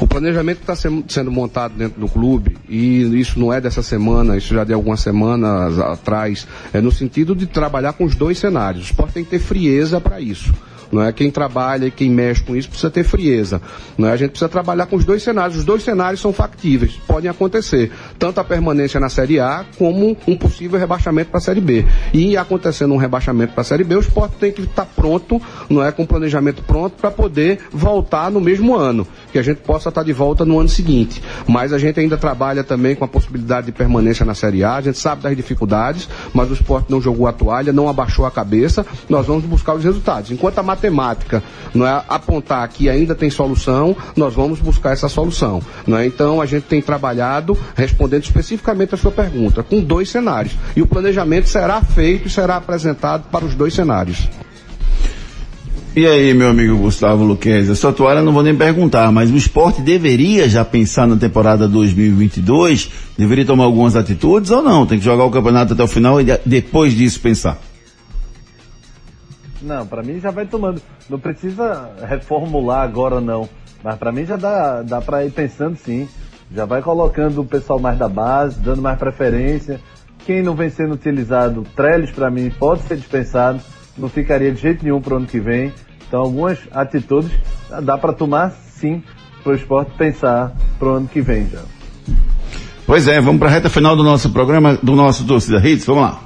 [0.00, 4.54] O planejamento está sendo montado dentro do clube, e isso não é dessa semana, isso
[4.54, 8.84] já de algumas semanas atrás, é no sentido de trabalhar com os dois cenários.
[8.84, 10.54] O esporte tem que ter frieza para isso.
[10.94, 13.60] Não é quem trabalha e quem mexe com isso precisa ter frieza.
[13.98, 15.58] Não é a gente precisa trabalhar com os dois cenários.
[15.58, 20.36] Os dois cenários são factíveis, podem acontecer, tanto a permanência na Série A como um
[20.36, 21.84] possível rebaixamento para a Série B.
[22.12, 25.84] E acontecendo um rebaixamento para a Série B, o esporte tem que estar pronto, não
[25.84, 30.04] é com planejamento pronto para poder voltar no mesmo ano, que a gente possa estar
[30.04, 31.20] de volta no ano seguinte.
[31.48, 34.76] Mas a gente ainda trabalha também com a possibilidade de permanência na Série A.
[34.76, 38.30] A gente sabe das dificuldades, mas o esporte não jogou a toalha, não abaixou a
[38.30, 38.86] cabeça.
[39.08, 40.30] Nós vamos buscar os resultados.
[40.30, 40.62] Enquanto a
[41.74, 45.62] não é apontar que ainda tem solução, nós vamos buscar essa solução.
[45.86, 46.06] Não é?
[46.06, 50.54] Então a gente tem trabalhado, respondendo especificamente a sua pergunta, com dois cenários.
[50.76, 54.28] E o planejamento será feito e será apresentado para os dois cenários.
[55.96, 59.36] E aí, meu amigo Gustavo Luquez, a sua toalha não vou nem perguntar, mas o
[59.36, 62.90] esporte deveria já pensar na temporada 2022?
[63.16, 64.86] Deveria tomar algumas atitudes ou não?
[64.86, 67.60] Tem que jogar o campeonato até o final e depois disso pensar?
[69.64, 70.80] Não, para mim já vai tomando.
[71.08, 73.48] Não precisa reformular agora não.
[73.82, 76.06] Mas para mim já dá, dá para ir pensando sim.
[76.54, 79.80] Já vai colocando o pessoal mais da base, dando mais preferência.
[80.26, 83.60] Quem não vem sendo utilizado, Trellis para mim pode ser dispensado.
[83.96, 85.72] Não ficaria de jeito nenhum para o ano que vem.
[86.06, 87.32] Então algumas atitudes
[87.82, 89.02] dá para tomar sim
[89.42, 91.62] para o esporte pensar para o ano que vem já.
[92.86, 95.86] Pois é, vamos para a reta final do nosso programa, do nosso Torcida Hits.
[95.86, 96.20] Vamos lá.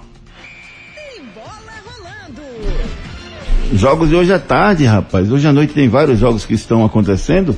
[3.72, 5.30] Jogos de hoje à tarde, rapaz.
[5.30, 7.56] Hoje à noite tem vários jogos que estão acontecendo.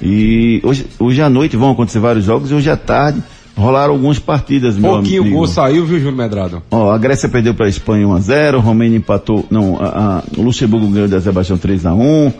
[0.00, 3.22] E hoje, hoje à noite vão acontecer vários jogos e hoje à tarde
[3.56, 5.36] rolaram algumas partidas, meu Pouquinho amigo.
[5.36, 6.62] gol saiu, viu, Júnior Medrado?
[6.70, 10.88] Ó, a Grécia perdeu para a Espanha 1x0, Romênia empatou, não, a, a, o Luxemburgo
[10.88, 12.32] ganhou da Azerbaijão 3x1,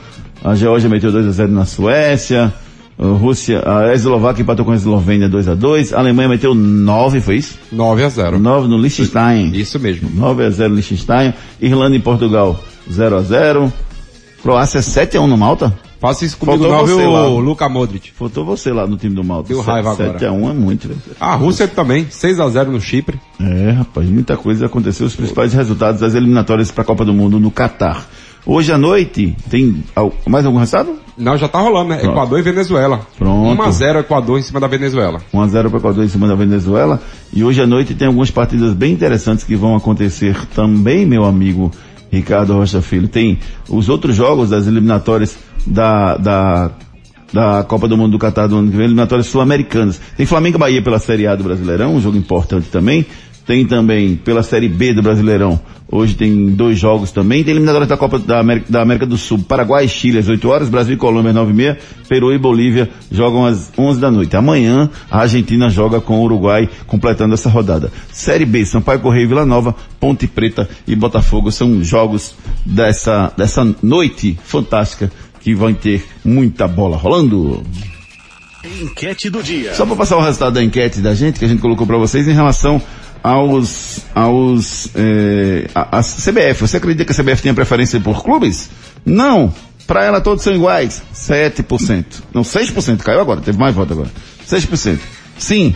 [0.42, 2.52] a Geórgia meteu 2x0 na Suécia,
[2.98, 7.58] a Rússia, a Eslováquia empatou com a Eslovênia 2x2, a Alemanha meteu 9, foi isso?
[7.72, 8.38] 9x0.
[8.38, 9.52] 9 no Liechtenstein.
[9.54, 10.08] Isso mesmo.
[10.10, 12.58] 9x0 no Liechtenstein, Irlanda e Portugal
[12.90, 13.72] 0x0,
[14.42, 15.72] Croácia 7x1 no Malta.
[16.02, 17.26] Faça isso comigo Faltou não, você viu, lá.
[17.28, 18.10] Luca Modric?
[18.10, 19.50] Faltou você lá no time do Malta.
[19.50, 20.18] Deu raiva agora.
[20.18, 21.00] 7x1 é muito, velho.
[21.20, 23.20] A Rússia também, 6x0 no Chipre.
[23.40, 25.06] É, rapaz, muita coisa aconteceu.
[25.06, 28.04] Os principais resultados das eliminatórias para a Copa do Mundo no Catar.
[28.44, 29.84] Hoje à noite, tem
[30.26, 30.96] mais algum resultado?
[31.16, 31.98] Não, já tá rolando, né?
[31.98, 32.10] Pronto.
[32.10, 33.06] Equador e Venezuela.
[33.16, 33.62] Pronto.
[33.62, 35.20] 1x0 Equador em cima da Venezuela.
[35.32, 37.00] 1x0 para Equador em cima da Venezuela.
[37.32, 41.70] E hoje à noite tem algumas partidas bem interessantes que vão acontecer também, meu amigo
[42.12, 43.08] Ricardo Rocha Filho.
[43.08, 43.38] Tem
[43.68, 46.70] os outros jogos das eliminatórias da, da,
[47.32, 49.98] da Copa do Mundo do Catar do ano que vem, eliminatórias sul-americanas.
[50.16, 53.06] Tem Flamengo Bahia pela Série A do Brasileirão, um jogo importante também.
[53.46, 55.60] Tem também pela Série B do Brasileirão.
[55.90, 57.44] Hoje tem dois jogos também.
[57.44, 59.40] Tem eliminatórias da Copa da América, da América do Sul.
[59.40, 60.68] Paraguai e Chile às 8 horas.
[60.70, 61.78] Brasil e Colômbia às 9 e meia.
[62.08, 64.34] Peru e Bolívia jogam às 11 da noite.
[64.34, 67.92] Amanhã a Argentina joga com o Uruguai, completando essa rodada.
[68.10, 72.34] Série B, Sampaio Correio e Vila Nova, Ponte Preta e Botafogo são jogos
[72.64, 77.62] dessa, dessa noite fantástica que vão ter muita bola rolando.
[78.80, 79.74] Enquete do dia.
[79.74, 82.26] Só para passar o resultado da enquete da gente, que a gente colocou para vocês
[82.28, 82.80] em relação
[83.22, 86.60] aos, aos, é, a, a CBF.
[86.60, 88.68] Você acredita que a CBF tem preferência por clubes?
[89.04, 89.52] Não.
[89.86, 91.02] Para ela todos são iguais.
[91.14, 92.04] 7%.
[92.34, 92.98] Não, 6%.
[92.98, 93.40] Caiu agora.
[93.40, 94.10] Teve mais voto agora.
[94.48, 94.98] 6%.
[95.38, 95.74] Sim.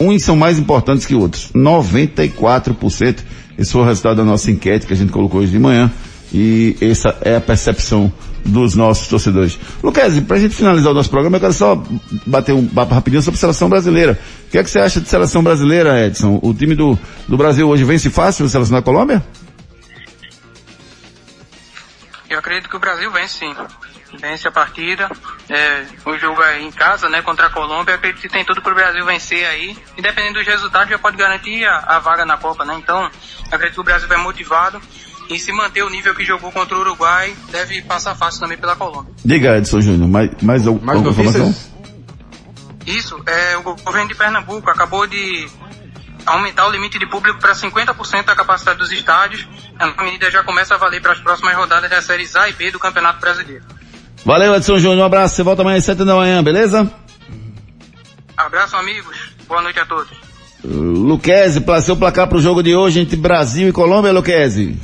[0.00, 1.50] Uns são mais importantes que outros.
[1.54, 3.18] 94%.
[3.56, 5.90] Esse foi o resultado da nossa enquete que a gente colocou hoje de manhã.
[6.32, 8.12] E essa é a percepção
[8.44, 9.58] dos nossos torcedores.
[9.82, 11.82] Luquezzi, pra gente finalizar o nosso programa, eu quero só
[12.26, 14.18] bater um papo rapidinho sobre a seleção brasileira.
[14.46, 16.38] O que é que você acha de seleção brasileira, Edson?
[16.42, 19.24] O time do, do Brasil hoje vence fácil a seleção da Colômbia?
[22.28, 23.54] Eu acredito que o Brasil vence sim.
[24.20, 25.08] Vence a partida.
[25.48, 27.92] É, o jogo é em casa, né, contra a Colômbia.
[27.92, 29.76] Eu acredito que tem tudo para o Brasil vencer aí.
[29.96, 32.74] Independente dos resultados, já pode garantir a, a vaga na Copa, né?
[32.78, 33.10] Então,
[33.50, 34.80] acredito que o Brasil vai motivado.
[35.28, 38.76] E se manter o nível que jogou contra o Uruguai, deve passar fácil também pela
[38.76, 39.12] Colômbia.
[39.24, 41.54] Diga, Edson Júnior, mais, mais, alguma informação?
[42.86, 45.48] Isso, é, o governo de Pernambuco acabou de
[46.26, 49.46] aumentar o limite de público para 50% da capacidade dos estádios.
[49.78, 52.70] A medida já começa a valer para as próximas rodadas das séries A e B
[52.70, 53.64] do Campeonato Brasileiro.
[54.24, 55.00] Valeu, Edson Júnior.
[55.00, 55.36] Um abraço.
[55.36, 56.90] Você volta amanhã às 7 da manhã, beleza?
[58.36, 59.16] Abraço, amigos.
[59.46, 60.12] Boa noite a todos.
[60.64, 64.78] Luquezzi, seu placar para o jogo de hoje entre Brasil e Colômbia, Luquezzi?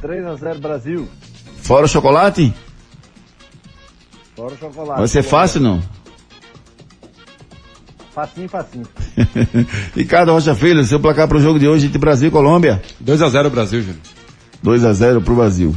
[0.00, 1.08] 3 a 0 Brasil.
[1.60, 2.52] Fora o chocolate?
[4.36, 4.98] Fora o chocolate.
[4.98, 5.82] Vai ser fácil, não?
[8.14, 8.86] Facinho, facinho.
[9.94, 12.82] Ricardo Rocha Filho, seu placar para o jogo de hoje entre Brasil e Colômbia?
[13.00, 14.00] 2 a 0 Brasil, Júnior.
[14.62, 15.74] 2 a 0 pro Brasil.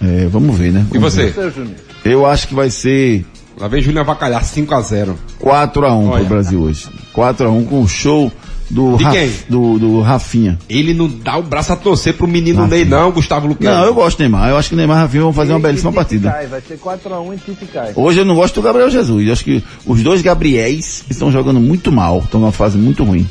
[0.00, 0.86] É, vamos ver, né?
[0.90, 1.26] Vamos e você?
[1.26, 1.76] Ver.
[2.04, 3.26] Eu acho que vai ser.
[3.58, 6.88] Lá vem Júnior Avacalhar, 5 a 0 4 a 1 pro Brasil hoje.
[7.12, 8.32] 4 a 1 com o show
[8.70, 9.32] do, De Raf, quem?
[9.48, 10.58] do, do Rafinha.
[10.68, 13.74] Ele não dá o braço a torcer pro menino Ney, não, Gustavo Luquezzi.
[13.74, 14.50] Não, eu gosto do Neymar.
[14.50, 16.30] Eu acho que o Neymar e Rafinha vão fazer uma belíssima partida.
[16.30, 17.92] Cai, vai ser 4x1 e Tite cai.
[17.94, 19.26] Hoje eu não gosto do Gabriel Jesus.
[19.26, 23.26] Eu acho que os dois Gabriéis estão jogando muito mal, estão numa fase muito ruim.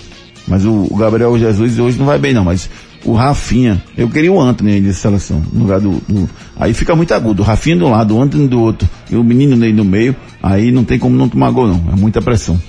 [0.48, 2.70] Mas o, o Gabriel Jesus hoje não vai bem não, mas
[3.04, 6.96] o Rafinha, eu queria o Anthony aí nessa seleção, no lugar do, do, aí fica
[6.96, 9.72] muito agudo, o Rafinha de um lado, o Anthony do outro, e o menino Ney
[9.72, 12.60] no meio, aí não tem como não tomar gol não, é muita pressão.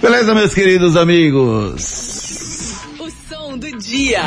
[0.00, 2.74] Beleza, meus queridos amigos?
[2.98, 4.22] O som do dia.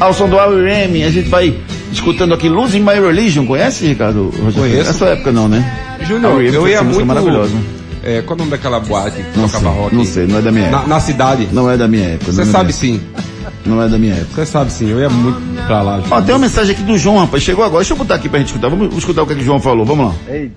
[0.00, 1.56] Ao som do R.E.M., a gente vai
[1.96, 4.32] escutando aqui Losing My Religion, conhece, Ricardo?
[4.54, 4.86] Conheço.
[4.86, 5.64] Nessa época não, né?
[6.06, 7.06] Júnior, eu ia essa música muito...
[7.24, 7.54] maravilhosa.
[8.02, 9.96] É, qual é o nome daquela boate que Não tocava sei, rock?
[9.96, 10.88] não sei, não é da minha Na, época.
[10.94, 11.48] na cidade?
[11.52, 12.30] Não é da minha época.
[12.30, 13.00] Você não é sabe sim.
[13.64, 14.44] Não é da minha época.
[14.44, 16.00] Você sabe sim, eu ia muito pra lá.
[16.08, 17.42] Ó, tem uma mensagem aqui do João, rapaz.
[17.42, 17.80] Chegou agora.
[17.82, 18.68] Deixa eu botar aqui pra gente escutar.
[18.68, 19.84] Vamos escutar o que, é que o João falou.
[19.84, 20.14] Vamos lá.
[20.32, 20.54] Eita.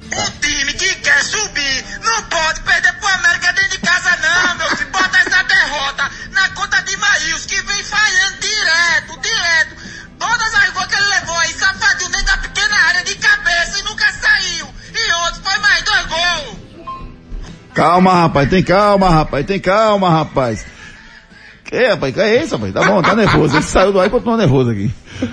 [17.80, 18.50] Calma, rapaz.
[18.50, 19.46] Tem calma, rapaz.
[19.46, 20.66] Tem calma, rapaz.
[21.64, 22.14] Que, rapaz?
[22.14, 22.74] Que é isso, rapaz?
[22.74, 23.56] Tá bom, tá nervoso.
[23.56, 24.92] Ele saiu do ar e continuou nervoso aqui.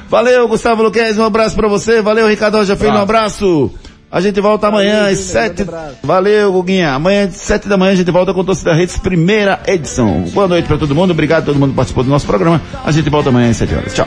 [0.08, 1.18] Valeu, Gustavo Luquez.
[1.18, 2.02] Um abraço pra você.
[2.02, 2.92] Valeu, Ricardo Rocha Filho.
[2.92, 3.72] Um abraço.
[4.10, 5.66] A gente volta amanhã às sete.
[6.02, 6.92] Valeu, Guguinha.
[6.92, 10.22] Amanhã às sete da manhã a gente volta com o Torcida Redes, primeira edição.
[10.32, 11.10] Boa noite pra todo mundo.
[11.10, 12.60] Obrigado a todo mundo que participou do nosso programa.
[12.84, 13.94] A gente volta amanhã às sete horas.
[13.94, 14.06] Tchau.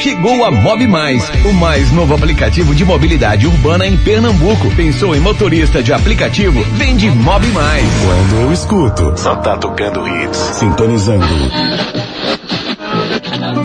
[0.00, 4.70] Chegou a Mob Mais, o mais novo aplicativo de mobilidade urbana em Pernambuco.
[4.76, 6.62] Pensou em motorista de aplicativo?
[6.74, 7.84] Vende Mob Mais.
[8.04, 10.36] Quando eu escuto, só tá tocando hits.
[10.36, 11.26] Sintonizando.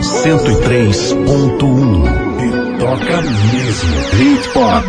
[0.00, 3.94] 103.1 toca mesmo.
[4.12, 4.84] Hit Pop.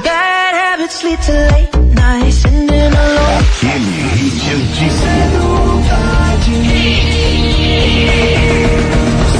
[3.37, 4.95] Aquele hit antigo.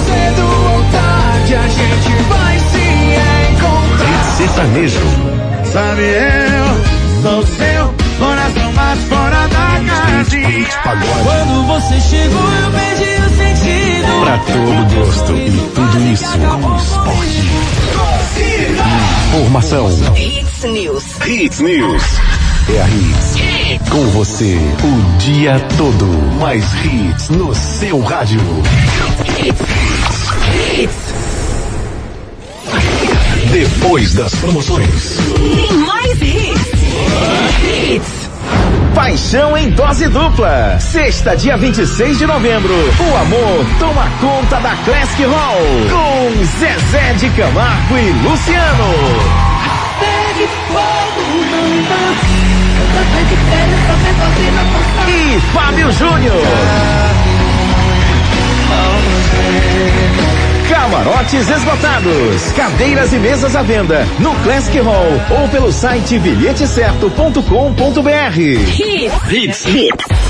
[0.05, 1.84] Cedo ou tarde a gente
[2.29, 2.85] vai se
[3.51, 4.07] encontrar.
[4.07, 4.99] Hit sertanejo.
[5.71, 9.81] Sabe eu sou seu coração bate fora da
[10.13, 10.67] casinha.
[10.83, 11.23] pagode.
[11.23, 14.21] Quando você chegou eu perdi o sentido.
[14.23, 15.31] Pra todo gosto.
[15.33, 17.45] E tudo isso com esporte.
[19.35, 19.89] Informação.
[20.15, 21.03] Hits News.
[21.25, 22.03] Hits News.
[22.73, 23.89] É a Hits.
[23.89, 26.05] Com você o dia todo.
[26.39, 28.39] Mais hits no seu rádio.
[33.55, 35.17] Depois das promoções.
[35.55, 36.71] Tem mais hits.
[37.63, 38.29] Hits.
[38.93, 40.77] Paixão em dose dupla.
[40.77, 42.73] Sexta, dia 26 de novembro.
[42.73, 45.61] O amor toma conta da Classic Hall.
[45.89, 48.93] Com Zezé de Camargo e Luciano.
[50.35, 50.47] De
[54.51, 54.67] não.
[55.07, 56.43] E Fábio Júnior.
[60.70, 62.51] Camarotes esgotados.
[62.55, 68.39] Cadeiras e mesas à venda no Classic Hall ou pelo site bilhetecerto.com.br.
[68.39, 69.32] Hits.
[69.32, 69.66] Hits.
[69.66, 70.24] Hits.